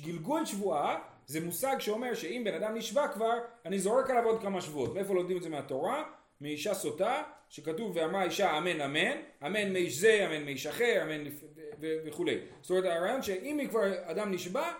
גלגול 0.00 0.46
שבועה 0.46 0.98
זה 1.26 1.40
מושג 1.40 1.76
שאומר 1.78 2.14
שאם 2.14 2.42
בן 2.44 2.54
אדם 2.54 2.74
נשבע 2.74 3.08
כבר, 3.08 3.34
אני 3.64 3.78
זורק 3.78 4.10
עליו 4.10 4.24
עוד 4.24 4.42
כמה 4.42 4.60
שבועות. 4.60 4.94
מאיפה 4.94 5.14
לומדים 5.14 5.36
את 5.36 5.42
זה 5.42 5.48
מהתורה? 5.48 6.04
מאישה 6.40 6.74
סוטה, 6.74 7.22
שכתוב 7.48 7.96
ואמרה 7.96 8.24
אישה 8.24 8.58
אמן 8.58 8.80
אמן, 8.80 9.16
אמן 9.46 9.72
מאיש 9.72 9.96
זה, 9.96 10.26
אמן 10.26 10.44
מאיש 10.44 10.66
אחר, 10.66 11.02
אמן 11.02 11.24
לפ... 11.24 11.44
וכולי. 11.80 12.38
זאת 12.60 12.70
אומרת 12.70 12.84
הרעיון 12.84 13.22
שאם 13.22 13.66
כבר 13.70 13.82
אדם 14.04 14.32
נשבע, 14.32 14.72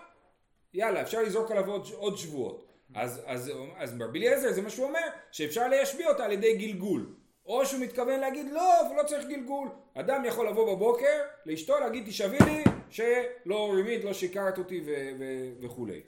יאללה 0.73 1.01
אפשר 1.01 1.21
לזרוק 1.21 1.51
עליו 1.51 1.71
עוד, 1.71 1.87
עוד 1.93 2.17
שבועות. 2.17 2.66
אז, 2.95 3.21
אז, 3.25 3.51
אז 3.77 4.01
רבי 4.01 4.19
אליעזר 4.19 4.51
זה 4.51 4.61
מה 4.61 4.69
שהוא 4.69 4.87
אומר, 4.87 5.07
שאפשר 5.31 5.67
להשביע 5.67 6.09
אותה 6.09 6.25
על 6.25 6.31
ידי 6.31 6.57
גלגול. 6.57 7.05
או 7.45 7.65
שהוא 7.65 7.81
מתכוון 7.81 8.19
להגיד 8.19 8.51
לא, 8.51 8.73
ולא 8.91 9.03
צריך 9.03 9.27
גלגול. 9.27 9.69
אדם 9.95 10.25
יכול 10.25 10.49
לבוא 10.49 10.75
בבוקר 10.75 11.21
לאשתו 11.45 11.79
להגיד 11.79 12.07
תשבי 12.07 12.37
לי 12.45 12.63
שלא 12.89 13.71
רימית, 13.73 14.03
לא 14.03 14.13
שיקרת 14.13 14.57
אותי 14.57 14.81
ו- 14.85 15.11
ו- 15.19 15.65
וכולי. 15.65 16.01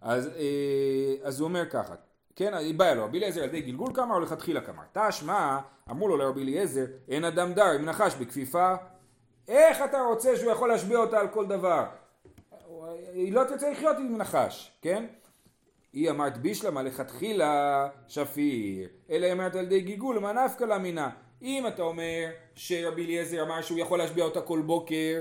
אז, 0.00 0.26
אה, 0.36 1.14
אז 1.22 1.40
הוא 1.40 1.48
אומר 1.48 1.70
ככה, 1.70 1.94
כן, 2.36 2.54
היא 2.54 2.74
באה 2.74 2.94
לו, 2.94 3.04
רבי 3.04 3.18
אליעזר 3.18 3.42
על 3.42 3.48
ידי 3.48 3.60
גלגול 3.60 3.94
כמה 3.94 4.14
או 4.14 4.20
לכתחילה 4.20 4.60
כמה. 4.60 4.82
תשמע, 4.92 5.58
אמרו 5.90 6.08
לו 6.08 6.16
לרבי 6.16 6.42
אליעזר, 6.42 6.84
אין 7.08 7.24
אדם 7.24 7.52
דר 7.52 7.76
אם 7.76 7.84
נחש 7.84 8.14
בכפיפה, 8.14 8.74
איך 9.48 9.82
אתה 9.84 10.00
רוצה 10.00 10.36
שהוא 10.36 10.52
יכול 10.52 10.68
להשביע 10.68 10.98
אותה 10.98 11.20
על 11.20 11.28
כל 11.28 11.46
דבר? 11.46 11.84
היא 13.12 13.32
לא 13.32 13.44
תרצה 13.44 13.70
לחיות 13.70 13.96
עם 13.96 14.16
נחש, 14.16 14.72
כן? 14.82 15.06
היא 15.92 16.10
אמרת 16.10 16.38
בישלמה 16.38 16.82
לכתחילה 16.82 17.88
שפיר, 18.08 18.88
אלא 19.10 19.26
היא 19.26 19.32
אמרת 19.32 19.56
על 19.56 19.64
ידי 19.64 19.80
גלגול, 19.80 20.18
מה 20.18 20.32
נפקא 20.32 20.64
לה 20.64 20.78
מינה? 20.78 21.10
אם 21.42 21.66
אתה 21.66 21.82
אומר 21.82 22.30
שרבי 22.54 23.04
אליעזר 23.04 23.42
אמר 23.42 23.62
שהוא 23.62 23.78
יכול 23.78 23.98
להשביע 23.98 24.24
אותה 24.24 24.40
כל 24.40 24.60
בוקר, 24.60 25.20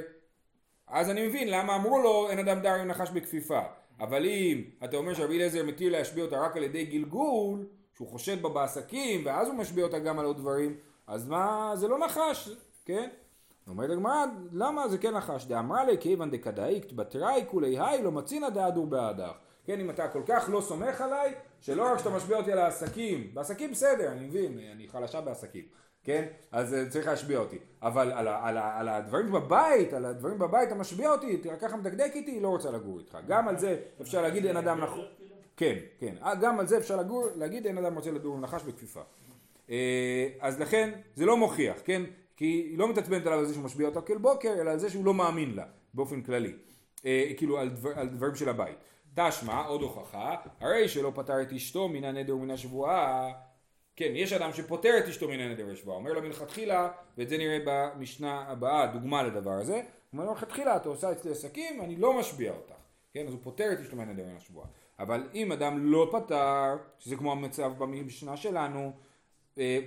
אז 0.88 1.10
אני 1.10 1.27
מבין 1.27 1.49
למה 1.49 1.75
אמרו 1.75 1.99
לו 1.99 2.29
אין 2.29 2.39
אדם 2.39 2.62
דר 2.62 2.73
עם 2.73 2.88
נחש 2.88 3.10
בכפיפה. 3.10 3.62
אבל 3.99 4.25
אם 4.25 4.63
אתה 4.83 4.97
אומר 4.97 5.13
שרבי 5.13 5.36
אליעזר 5.36 5.63
מתיר 5.63 5.91
להשביע 5.91 6.23
אותה 6.23 6.39
רק 6.39 6.57
על 6.57 6.63
ידי 6.63 6.86
גלגול, 6.86 7.65
שהוא 7.95 8.07
חושד 8.07 8.41
בה 8.41 8.49
בעסקים, 8.49 9.25
ואז 9.25 9.47
הוא 9.47 9.55
משביע 9.55 9.86
אותה 9.86 9.99
גם 9.99 10.19
על 10.19 10.25
עוד 10.25 10.38
דברים, 10.38 10.77
אז 11.07 11.27
מה, 11.27 11.71
זה 11.75 11.88
לא 11.88 11.99
נחש, 11.99 12.49
כן? 12.86 13.10
אומרת 13.67 13.89
הגמרא, 13.89 14.25
למה 14.51 14.88
זה 14.88 14.97
כן 14.97 15.13
נחש? 15.13 15.45
דאמרה 15.45 15.84
לי 15.86 15.97
כיוון 15.99 16.32
דקדאיקט 16.32 16.91
בתראי 16.93 17.45
כולי 17.47 17.80
היי 17.80 18.03
לא 18.03 18.12
מצינא 18.12 18.49
דאדור 18.49 18.88
באדך. 18.88 19.32
כן, 19.65 19.80
אם 19.80 19.89
אתה 19.89 20.08
כל 20.08 20.21
כך 20.27 20.49
לא 20.51 20.62
סומך 20.62 21.01
עליי, 21.01 21.34
שלא 21.62 21.91
רק 21.91 21.97
שאתה 21.97 22.10
משביע 22.10 22.38
אותי 22.38 22.51
על 22.51 22.58
העסקים, 22.60 23.32
בעסקים 23.34 23.71
בסדר, 23.71 24.12
אני 24.12 24.27
מבין, 24.27 24.60
אני 24.71 24.88
חלשה 24.88 25.21
בעסקים, 25.21 25.65
כן? 26.03 26.25
אז 26.51 26.73
אה, 26.73 26.89
צריך 26.89 27.08
להשביע 27.08 27.39
אותי. 27.39 27.58
אבל 27.82 28.12
על, 28.12 28.27
על, 28.27 28.58
ה- 28.58 28.80
על 28.80 28.88
הדברים 28.89 29.32
בבית, 29.32 29.93
על 29.93 30.06
הדברים 30.06 30.39
בבית 30.39 30.67
אתה 30.67 30.75
משביע 30.75 31.12
אותי, 31.12 31.36
אתה 31.41 31.56
ככה 31.56 31.77
מדקדק 31.77 32.12
איתי, 32.15 32.32
היא 32.32 32.41
לא 32.41 32.47
רוצה 32.47 32.71
לגור 32.71 32.99
איתך. 32.99 33.17
גם 33.27 33.47
על 33.47 33.58
זה 33.58 33.80
אפשר 34.01 34.21
להגיד 34.21 34.45
אין 34.45 34.58
אדם 34.58 34.82
נכון. 34.82 35.06
כן, 35.58 35.75
כן. 35.99 36.15
אה, 36.23 36.36
גם 36.36 36.60
על 36.60 36.67
זה 36.67 36.77
אפשר 36.77 36.95
לגור, 36.95 37.27
להגיד 37.36 37.65
אין 37.67 37.77
אדם 37.77 37.95
רוצה 37.95 38.12
לדור 38.12 38.39
נחש 38.39 38.63
בכפיפה. 38.63 39.01
אה, 39.69 40.27
אז 40.39 40.60
לכן 40.60 40.89
זה 41.15 41.25
לא 41.25 41.38
מוכיח, 41.38 41.77
כן? 41.86 42.01
כי 42.38 42.45
היא 42.45 42.78
לא 42.78 42.89
מתעצבנת 42.89 43.26
עליו 43.26 43.39
על 43.39 43.45
זה 43.45 43.54
שהוא 43.54 43.65
משביע 43.65 43.88
אותה 43.88 44.02
כל 44.02 44.17
בוקר, 44.17 44.54
אלא 44.62 44.69
על 44.69 44.80
זה 44.80 44.89
שהוא 44.89 45.06
לא 45.06 45.13
מאמין 45.13 45.56
לה, 45.56 45.65
באופן 45.93 46.21
כללי. 46.21 46.54
אה, 47.06 47.32
כאילו 47.38 47.60
על, 47.60 47.69
דבר, 47.69 48.00
על 48.00 48.08
דברים 48.08 48.36
של 48.36 48.50
הבית. 48.50 48.78
תשמע, 49.15 49.65
עוד 49.65 49.82
הוכחה, 49.82 50.36
הרי 50.60 50.88
שלא 50.88 51.12
פטר 51.15 51.41
את 51.41 51.52
אשתו 51.52 51.88
מן 51.88 52.04
הנדר 52.04 52.36
ומן 52.36 52.52
השבועה. 52.52 53.32
כן, 53.95 54.12
יש 54.15 54.34
אדם 54.34 54.54
שפוטר 54.54 54.97
את 54.97 55.08
אשתו 55.08 55.28
מן 55.28 55.39
הנדר 55.39 55.65
והשבועה. 55.67 55.97
אומר 55.97 56.13
לה 56.13 56.21
מלכתחילה, 56.21 56.89
ואת 57.17 57.30
זה 57.30 57.38
נראה 57.38 57.58
במשנה 57.65 58.43
הבאה, 58.47 58.88
דוגמה 58.88 59.23
לדבר 59.23 59.52
הזה. 59.52 59.73
הוא 59.76 59.82
אומר 60.13 60.26
לו 60.26 60.32
מלכתחילה, 60.32 60.76
אתה 60.76 60.89
עושה 60.89 61.12
אצלי 61.12 61.32
עסקים, 61.32 61.82
אני 61.82 61.95
לא 61.95 62.19
משביע 62.19 62.52
אותך. 62.52 62.73
כן, 63.13 63.28
אז 63.28 63.34
הוא 63.34 63.39
פוטר 63.43 63.73
את 63.73 63.80
אשתו 63.80 63.95
מן 63.95 64.10
הנדר 64.10 64.23
ומן 64.23 64.36
השבועה. 64.38 64.67
אבל 65.00 65.28
אם 65.34 65.52
אדם 65.52 65.91
לא 65.91 66.10
פטר, 66.12 66.78
שזה 67.00 67.15
כמו 67.15 67.32
המצב 67.32 67.71
במשנה 67.78 68.38
שלנו, 68.38 68.91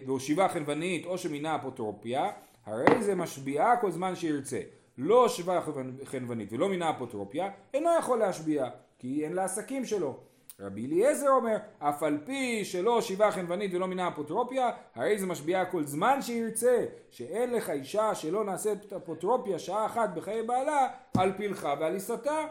והושיבה 0.06 0.48
חנוונית 0.48 1.06
או 1.06 1.18
שמינה 1.18 1.56
אפוטרופיה, 1.56 2.30
הרי 2.66 3.02
זה 3.02 3.14
משביעה 3.14 3.76
כל 3.76 3.90
זמן 3.90 4.16
שירצה. 4.16 4.61
לא 4.98 5.22
הושיבה 5.22 5.61
חנוונית 6.04 6.52
ולא 6.52 6.68
מינה 6.68 6.90
אפוטרופיה, 6.90 7.50
אינו 7.74 7.90
יכול 7.98 8.18
להשביע, 8.18 8.68
כי 8.98 9.24
אין 9.24 9.33
לה 9.33 9.44
עסקים 9.44 9.85
שלו. 9.85 10.16
רבי 10.61 10.87
אליעזר 10.87 11.28
אומר, 11.30 11.56
אף 11.78 12.02
על 12.02 12.18
פי 12.24 12.64
שלא 12.64 12.94
הושיבה 12.94 13.30
חנוונית 13.30 13.74
ולא 13.74 13.87
מינה 13.87 14.09
אפוטרופיה, 14.09 14.70
הרי 14.94 15.18
זה 15.18 15.26
משביעה 15.26 15.64
כל 15.64 15.85
זמן 15.85 16.22
שירצה, 16.22 16.85
שאין 17.11 17.50
לך 17.50 17.70
אישה 17.70 18.14
שלא 18.14 18.44
נעשית 18.44 18.92
אפוטרופיה 18.92 19.59
שעה 19.59 19.87
אחת 19.87 20.11
בחיי 20.14 20.42
בעלה, 20.42 20.88
על 21.18 21.33
פלחה 21.37 21.74
ועל 21.80 21.94
עיסתה. 21.94 22.46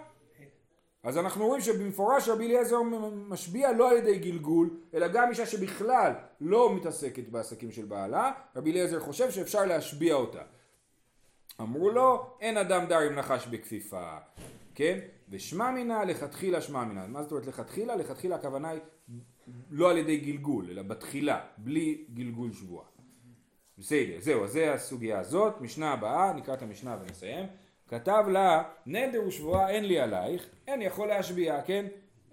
אז 1.03 1.17
אנחנו 1.17 1.47
רואים 1.47 1.61
שבמפורש 1.61 2.29
רבי 2.29 2.45
אליעזר 2.45 2.77
משביע 3.27 3.71
לא 3.71 3.91
על 3.91 3.97
ידי 3.97 4.19
גלגול, 4.19 4.69
אלא 4.93 5.07
גם 5.07 5.29
אישה 5.29 5.45
שבכלל 5.45 6.13
לא 6.41 6.75
מתעסקת 6.75 7.29
בעסקים 7.29 7.71
של 7.71 7.85
בעלה, 7.85 8.31
רבי 8.55 8.71
אליעזר 8.71 8.99
חושב 8.99 9.31
שאפשר 9.31 9.65
להשביע 9.65 10.15
אותה. 10.15 10.41
אמרו 11.61 11.89
לו, 11.89 12.25
אין 12.39 12.57
אדם 12.57 12.85
דר 12.85 12.99
עם 12.99 13.15
נחש 13.15 13.47
בכפיפה, 13.47 14.17
כן? 14.75 14.99
ושמע 15.29 15.71
מינה 15.71 16.05
לכתחילה 16.05 16.61
שמע 16.61 16.83
מינה. 16.83 17.07
מה 17.07 17.23
זאת 17.23 17.31
אומרת 17.31 17.47
לכתחילה? 17.47 17.95
לכתחילה 17.95 18.35
הכוונה 18.35 18.69
היא 18.69 18.79
לא 19.69 19.91
על 19.91 19.97
ידי 19.97 20.17
גלגול, 20.17 20.69
אלא 20.71 20.81
בתחילה, 20.81 21.45
בלי 21.57 22.05
גלגול 22.13 22.53
שבועה. 22.53 22.85
בסדר, 23.77 24.15
זהו, 24.19 24.43
אז 24.43 24.51
זה 24.51 24.73
הסוגיה 24.73 25.19
הזאת. 25.19 25.61
משנה 25.61 25.91
הבאה, 25.91 26.33
נקרא 26.33 26.53
את 26.53 26.61
המשנה 26.61 26.97
ונסיים. 27.01 27.45
כתב 27.89 28.23
לה, 28.27 28.63
נדר 28.85 29.27
ושבועה 29.27 29.69
אין 29.69 29.85
לי 29.85 29.99
עלייך, 29.99 30.49
אין 30.67 30.81
יכול 30.81 31.07
להשביע, 31.07 31.61
כן? 31.61 31.85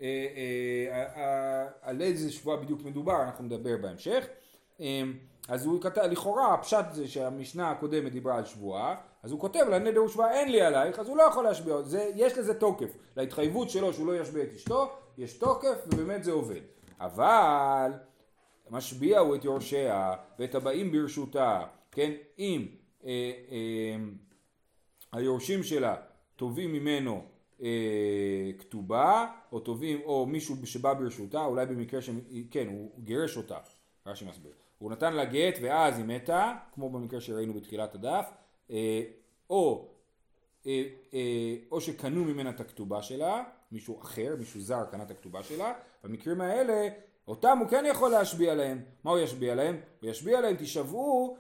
אה, 0.03 0.07
אה, 0.07 1.07
אה, 1.17 1.67
על 1.83 2.03
איזה 2.03 2.33
שבועה 2.33 2.57
בדיוק 2.57 2.81
מדובר, 2.85 3.23
אנחנו 3.23 3.45
נדבר 3.45 3.77
בהמשך. 3.77 4.27
אז 5.49 5.67
הוא 5.67 5.83
כתב, 5.83 6.01
לכאורה 6.01 6.55
הפשט 6.55 6.85
זה 6.93 7.09
שהמשנה 7.09 7.71
הקודמת 7.71 8.13
דיברה 8.13 8.37
על 8.37 8.45
שבועה, 8.45 8.95
אז 9.23 9.33
הוא 9.33 9.41
כותב 9.41 9.65
לה 9.71 9.79
נדר 9.79 10.05
ושבועה 10.05 10.33
אין 10.33 10.53
לי 10.53 10.63
עלייך, 10.63 10.99
אז 10.99 11.09
הוא 11.09 11.17
לא 11.17 11.23
יכול 11.23 11.45
להשביע, 11.45 11.77
יש 12.15 12.39
לזה 12.39 12.55
תוקף, 12.55 12.97
להתחייבות 13.17 13.71
שלו 13.71 13.93
שהוא 13.93 14.07
לא 14.07 14.21
ישביע 14.21 14.45
את 14.45 14.53
אשתו, 14.57 14.91
יש 15.19 15.33
תוקף 15.33 15.77
ובאמת 15.87 16.25
זה 16.25 16.33
עובד. 16.33 16.61
אבל 17.01 17.93
משביע 18.71 19.19
הוא 19.19 19.37
את 19.37 19.45
יורשיה 19.45 20.15
ואת 20.39 20.55
הבאים 20.55 20.93
ברשותה, 20.93 21.61
כן, 21.93 22.13
אם 22.39 22.67
אה, 23.07 23.11
אה, 23.51 23.97
היורשים 25.13 25.63
שלה 25.63 25.97
תובעים 26.37 26.73
ממנו 26.73 27.23
אה, 27.63 28.51
כתובה, 28.59 29.27
או 29.53 29.61
תובעים, 29.61 30.01
או 30.05 30.27
מישהו 30.27 30.67
שבא 30.67 30.95
ברשותה, 30.95 31.45
אולי 31.45 31.67
במקרה 31.67 32.03
ש... 32.03 32.11
כן, 32.51 32.67
הוא 32.67 32.91
גירש 32.99 33.37
אותה, 33.37 33.59
רש"י 34.07 34.25
מסביר. 34.25 34.53
הוא 34.79 34.91
נתן 34.91 35.13
לה 35.13 35.25
גט 35.25 35.59
ואז 35.63 35.99
היא 35.99 36.05
מתה, 36.05 36.53
כמו 36.75 36.91
במקרה 36.91 37.21
שראינו 37.21 37.55
בתחילת 37.55 37.95
הדף, 37.95 38.31
אה, 38.71 39.03
או, 39.51 39.89
אה, 40.67 40.83
אה, 41.15 41.55
או 41.71 41.81
שקנו 41.81 42.25
ממנה 42.25 42.51
את 42.51 42.61
הכתובה 42.61 43.03
שלה, 43.03 43.45
מישהו 43.73 44.01
אחר, 44.01 44.37
מישהו 44.39 44.61
זר 44.61 44.85
קנה 44.91 45.03
את 45.03 45.11
הכתובה 45.11 45.43
שלה, 45.43 45.73
במקרים 46.05 46.41
האלה 46.41 46.89
אותם 47.29 47.59
הוא 47.59 47.69
כן 47.69 47.85
יכול 47.89 48.11
להשביע 48.11 48.55
להם. 48.55 48.83
מה 49.05 49.11
הוא 49.11 49.19
ישביע 49.19 49.55
להם? 49.55 49.81
הוא 50.01 50.11
ישביע 50.11 50.41
להם, 50.41 50.57
תישבעו 50.57 51.37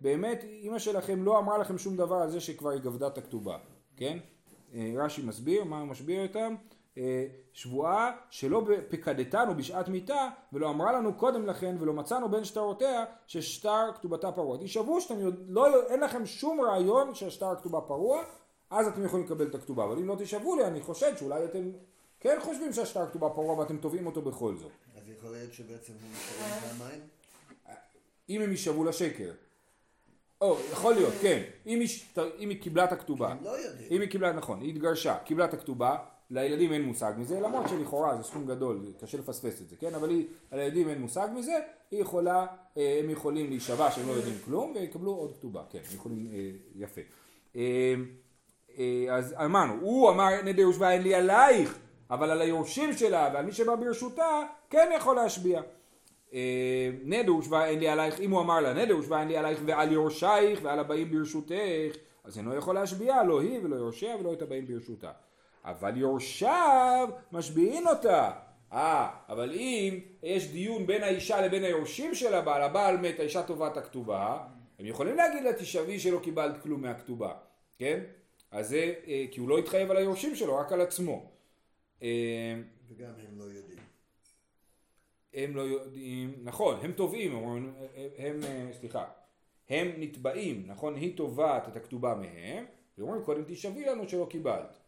שבאמת 0.00 0.44
אימא 0.44 0.78
שלכם 0.78 1.22
לא 1.22 1.38
אמרה 1.38 1.58
לכם 1.58 1.78
שום 1.78 1.96
דבר 1.96 2.16
על 2.16 2.30
זה 2.30 2.40
שכבר 2.40 2.70
היא 2.70 2.80
גבדה 2.80 3.06
את 3.06 3.18
הכתובה, 3.18 3.58
כן? 3.96 4.18
רש"י 4.96 5.22
מסביר, 5.22 5.64
מה 5.64 5.80
הוא 5.80 5.88
משביע 5.88 6.22
אותם? 6.22 6.54
אה, 6.98 7.26
שבועה 7.52 8.16
שלא 8.30 8.66
פקדתנו 8.88 9.54
בשעת 9.54 9.88
מיתה 9.88 10.28
ולא 10.52 10.70
אמרה 10.70 10.92
לנו 10.92 11.14
קודם 11.14 11.46
לכן 11.46 11.76
ולא 11.80 11.92
מצאנו 11.92 12.28
בין 12.28 12.44
שטרותיה 12.44 13.04
ששטר 13.26 13.92
כתובתה 13.94 14.32
פרוע. 14.32 14.58
תשבו 14.60 15.00
שאתם 15.00 15.14
לא, 15.48 15.86
אין 15.86 16.00
לכם 16.00 16.26
שום 16.26 16.60
רעיון 16.60 17.14
שהשטר 17.14 17.46
הכתובה 17.46 17.80
פרוע 17.80 18.22
אז 18.70 18.88
אתם 18.88 19.04
יכולים 19.04 19.26
לקבל 19.26 19.46
את 19.46 19.54
הכתובה 19.54 19.84
אבל 19.84 19.98
אם 19.98 20.08
לא 20.08 20.16
תשבו 20.18 20.56
לי 20.56 20.64
אני 20.64 20.80
חושד 20.80 21.16
שאולי 21.16 21.44
אתם 21.44 21.70
כן 22.20 22.38
חושבים 22.40 22.72
שהשטר 22.72 23.02
הכתובה 23.02 23.28
פרוע 23.28 23.58
ואתם 23.58 23.76
תובעים 23.76 24.06
אותו 24.06 24.22
בכל 24.22 24.56
זאת. 24.56 24.72
אז 24.96 25.02
יכול 25.18 25.30
להיות 25.30 25.52
שבעצם 25.52 25.92
הוא 25.92 26.10
משלם 26.10 26.78
פעמיים? 26.78 27.00
אם 28.28 28.42
הם 28.42 28.50
יישבו 28.50 28.84
לשקר. 28.84 29.30
או, 30.40 30.56
יכול 30.72 30.94
להיות, 30.94 31.14
כן. 31.22 31.42
אם 31.66 31.80
היא, 31.80 31.88
אם 32.38 32.48
היא 32.48 32.62
קיבלה 32.62 32.84
את 32.84 32.92
הכתובה. 32.92 33.28
הם 33.28 33.38
לא 33.44 33.50
יודעים. 33.50 33.88
אם 33.90 34.00
היא 34.00 34.10
קיבלה, 34.10 34.32
נכון, 34.32 34.60
היא 34.60 34.68
התגרשה, 34.70 35.18
קיבלה 35.24 35.44
את 35.44 35.54
הכתובה, 35.54 35.96
לילדים 36.30 36.72
אין 36.72 36.82
מושג 36.82 37.12
מזה, 37.16 37.40
למרות 37.40 37.68
שלכאורה 37.68 38.16
זה 38.16 38.22
סכום 38.22 38.46
גדול, 38.46 38.80
קשה 39.00 39.18
לפספס 39.18 39.62
את 39.62 39.68
זה, 39.68 39.76
כן? 39.76 39.94
אבל 39.94 40.10
היא, 40.10 40.26
לילדים 40.52 40.88
אין 40.88 41.00
מושג 41.00 41.28
מזה, 41.34 41.58
היא 41.90 42.00
יכולה, 42.00 42.46
אה, 42.76 43.00
הם 43.04 43.10
יכולים 43.10 43.48
להישבע 43.48 43.90
שהם 43.90 44.08
לא 44.08 44.12
יודעים 44.12 44.34
כלום, 44.44 44.72
ויקבלו 44.74 45.12
עוד 45.12 45.32
כתובה, 45.32 45.62
כן, 45.70 45.78
הם 45.78 45.96
יכולים, 45.96 46.26
אה, 46.32 46.50
יפה. 46.74 47.00
אה, 47.56 47.94
אז 49.10 49.34
אמרנו, 49.44 49.74
הוא 49.80 50.10
אמר 50.10 50.42
נדר 50.44 50.68
ושבע 50.68 50.90
אין 50.90 51.02
לי 51.02 51.14
עלייך, 51.14 51.78
אבל 52.10 52.30
על 52.30 52.40
היורשים 52.40 52.92
שלה 52.92 53.30
ועל 53.34 53.44
מי 53.44 53.52
שבא 53.52 53.74
ברשותה, 53.74 54.42
כן 54.70 54.90
יכול 54.96 55.16
להשביע. 55.16 55.62
נדר 57.04 57.34
ושבע 57.34 57.66
אין 57.66 57.78
לי 57.78 57.88
עלייך, 57.88 58.20
אם 58.20 58.30
הוא 58.30 58.40
אמר 58.40 58.60
לה 58.60 58.72
נדר 58.72 58.98
ושבע 58.98 59.20
אין 59.20 59.28
לי 59.28 59.36
עלייך 59.36 59.58
ועל 59.66 59.92
יורשייך 59.92 60.60
ועל 60.62 60.78
הבאים 60.78 61.10
ברשותך, 61.10 61.96
אז 62.24 62.38
אינו 62.38 62.54
יכול 62.54 62.74
להשביע, 62.74 63.22
לא 63.22 63.40
היא 63.40 63.60
ולא 63.62 63.76
יורשיה 63.76 64.16
ולא 64.16 64.32
את 64.32 64.42
הבאים 64.42 64.66
ברשותה. 64.66 65.10
אבל 65.64 65.96
יורשיו 65.96 67.08
משביעין 67.32 67.86
אותה. 67.86 68.30
אה, 68.72 69.10
אבל 69.28 69.54
אם 69.54 70.00
יש 70.22 70.50
דיון 70.50 70.86
בין 70.86 71.02
האישה 71.02 71.40
לבין 71.40 71.64
היורשים 71.64 72.14
של 72.14 72.34
הבעל, 72.34 72.62
הבעל 72.62 72.96
מת, 72.96 73.20
האישה 73.20 73.42
תובעת 73.42 73.76
הכתובה, 73.76 74.38
הם 74.78 74.86
יכולים 74.86 75.16
להגיד 75.16 75.42
לה 75.42 75.52
תשבי 75.52 75.98
שלא 75.98 76.18
קיבלת 76.18 76.62
כלום 76.62 76.82
מהכתובה, 76.82 77.34
כן? 77.78 78.00
אז 78.50 78.68
זה, 78.68 78.94
אה, 79.06 79.24
כי 79.30 79.40
הוא 79.40 79.48
לא 79.48 79.58
התחייב 79.58 79.90
על 79.90 79.96
היורשים 79.96 80.36
שלו, 80.36 80.56
רק 80.56 80.72
על 80.72 80.80
עצמו. 80.80 81.30
אה, 82.02 82.08
וגם 82.88 83.12
הם 83.28 83.38
לא 83.38 83.44
יודעים. 83.44 83.75
הם 85.36 85.56
לא 85.56 85.62
יודעים, 85.62 86.34
נכון, 86.42 86.78
הם 86.82 86.92
תובעים, 86.92 87.36
הם, 87.36 87.72
הם, 88.18 88.40
אה, 88.44 88.68
סליחה, 88.72 89.04
הם 89.68 89.88
נתבעים, 89.98 90.62
נכון? 90.66 90.94
היא 90.94 91.16
תובעת 91.16 91.68
את 91.68 91.76
הכתובה 91.76 92.14
מהם, 92.14 92.64
ואומרים 92.98 93.22
קודם 93.22 93.42
תשבי 93.46 93.84
לנו 93.84 94.08
שלא 94.08 94.26
קיבלת. 94.30 94.78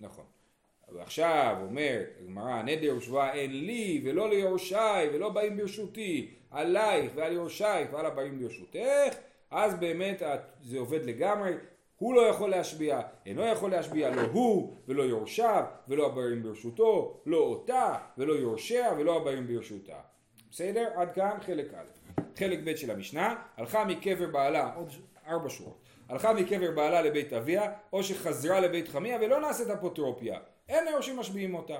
נכון. 0.00 0.24
ועכשיו 0.92 1.56
אומר 1.62 2.02
הגמרא 2.20 2.62
נדר 2.62 2.96
ושבועה 2.96 3.34
אין 3.34 3.64
לי 3.64 4.02
ולא 4.04 4.30
ליורשיי 4.30 5.08
ולא 5.12 5.28
באים 5.28 5.56
ברשותי 5.56 6.34
עלייך 6.50 7.12
ועל 7.14 7.32
יורשייך 7.32 7.92
ועל 7.92 8.06
הבאים 8.06 8.38
ברשותך 8.38 9.14
אז 9.50 9.74
באמת 9.74 10.22
זה 10.62 10.78
עובד 10.78 11.04
לגמרי 11.04 11.52
הוא 12.00 12.14
לא 12.14 12.20
יכול 12.20 12.50
להשביע, 12.50 13.00
אינו 13.26 13.46
יכול 13.46 13.70
להשביע, 13.70 14.10
לא 14.10 14.20
הוא 14.20 14.76
ולא 14.88 15.02
יורשיו 15.02 15.64
ולא 15.88 16.06
הבאים 16.06 16.42
ברשותו, 16.42 17.20
לא 17.26 17.36
אותה 17.36 17.94
ולא 18.18 18.32
יורשיה 18.32 18.92
ולא 18.98 19.16
הבאים 19.16 19.46
ברשותה. 19.46 19.96
בסדר? 20.50 20.88
עד 20.96 21.12
כאן 21.12 21.38
חלק 21.40 21.74
א'. 21.74 22.20
חלק 22.36 22.58
ב' 22.64 22.76
של 22.76 22.90
המשנה, 22.90 23.34
הלכה 23.56 23.84
מקבר 23.84 24.26
בעלה, 24.26 24.74
עוד 24.74 24.92
ארבע 25.26 25.48
שורות. 25.48 25.82
הלכה 26.08 26.32
מקבר 26.32 26.70
בעלה 26.70 27.02
לבית 27.02 27.32
אביה, 27.32 27.72
או 27.92 28.02
שחזרה 28.02 28.60
לבית 28.60 28.88
חמיה 28.88 29.18
ולא 29.20 29.40
נעשית 29.40 29.68
אפוטרופיה. 29.68 30.38
אין 30.68 30.88
היורשים 30.88 31.16
משביעים 31.16 31.54
אותה. 31.54 31.78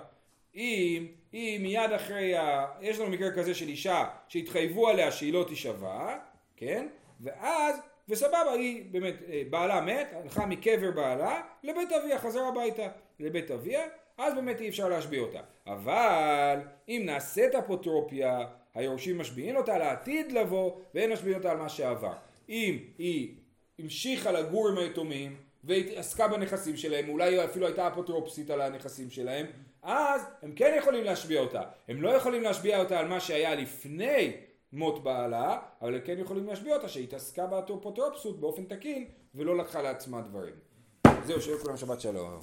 אם, 0.54 1.06
אם 1.34 1.58
מיד 1.62 1.92
אחרי, 1.96 2.36
ה... 2.36 2.66
יש 2.80 2.98
לנו 2.98 3.10
מקרה 3.10 3.30
כזה 3.30 3.54
של 3.54 3.68
אישה 3.68 4.04
שהתחייבו 4.28 4.88
עליה 4.88 5.12
שהיא 5.12 5.32
לא 5.32 5.44
תישבע, 5.48 6.18
כן? 6.56 6.86
ואז, 7.20 7.80
וסבבה, 8.10 8.52
היא 8.52 8.84
באמת, 8.90 9.14
אה, 9.28 9.42
בעלה 9.50 9.80
מת, 9.80 10.08
הלכה 10.12 10.46
מקבר 10.46 10.90
בעלה 10.90 11.40
לבית 11.62 11.92
אביה, 11.92 12.18
חזרה 12.18 12.48
הביתה 12.48 12.88
לבית 13.20 13.50
אביה, 13.50 13.82
אז 14.18 14.34
באמת 14.34 14.60
אי 14.60 14.68
אפשר 14.68 14.88
להשביע 14.88 15.20
אותה. 15.20 15.40
אבל 15.66 16.58
אם 16.88 17.02
נעשית 17.04 17.54
אפוטרופיה, 17.54 18.46
היורשים 18.74 19.18
משביעים 19.18 19.56
אותה 19.56 19.78
לעתיד 19.78 20.32
לבוא, 20.32 20.72
ואין 20.94 21.12
משביעים 21.12 21.38
אותה 21.38 21.50
על 21.50 21.56
מה 21.56 21.68
שעבר. 21.68 22.12
אם 22.48 22.78
היא 22.98 23.34
המשיכה 23.78 24.32
לגור 24.32 24.68
עם 24.68 24.78
היתומים 24.78 25.36
ועסקה 25.64 26.28
בנכסים 26.28 26.76
שלהם, 26.76 27.08
אולי 27.08 27.44
אפילו 27.44 27.66
הייתה 27.66 27.88
אפוטרופסית 27.88 28.50
על 28.50 28.60
הנכסים 28.60 29.10
שלהם, 29.10 29.46
אז 29.82 30.22
הם 30.42 30.52
כן 30.52 30.74
יכולים 30.78 31.04
להשביע 31.04 31.40
אותה. 31.40 31.62
הם 31.88 32.02
לא 32.02 32.10
יכולים 32.10 32.42
להשביע 32.42 32.78
אותה 32.78 33.00
על 33.00 33.08
מה 33.08 33.20
שהיה 33.20 33.54
לפני 33.54 34.32
מות 34.72 35.02
בעלה, 35.02 35.58
אבל 35.82 36.00
כן 36.04 36.18
יכולים 36.18 36.46
להשביע 36.46 36.76
אותה 36.76 36.88
שהתעסקה 36.88 37.46
באפוטרופסות 37.46 38.40
באופן 38.40 38.64
תקין 38.64 39.04
ולא 39.34 39.58
לקחה 39.58 39.82
לעצמה 39.82 40.20
דברים. 40.20 40.54
זהו, 41.26 41.40
שיהיה 41.42 41.58
כולם 41.58 41.76
שבת 41.76 42.00
שלום. 42.00 42.40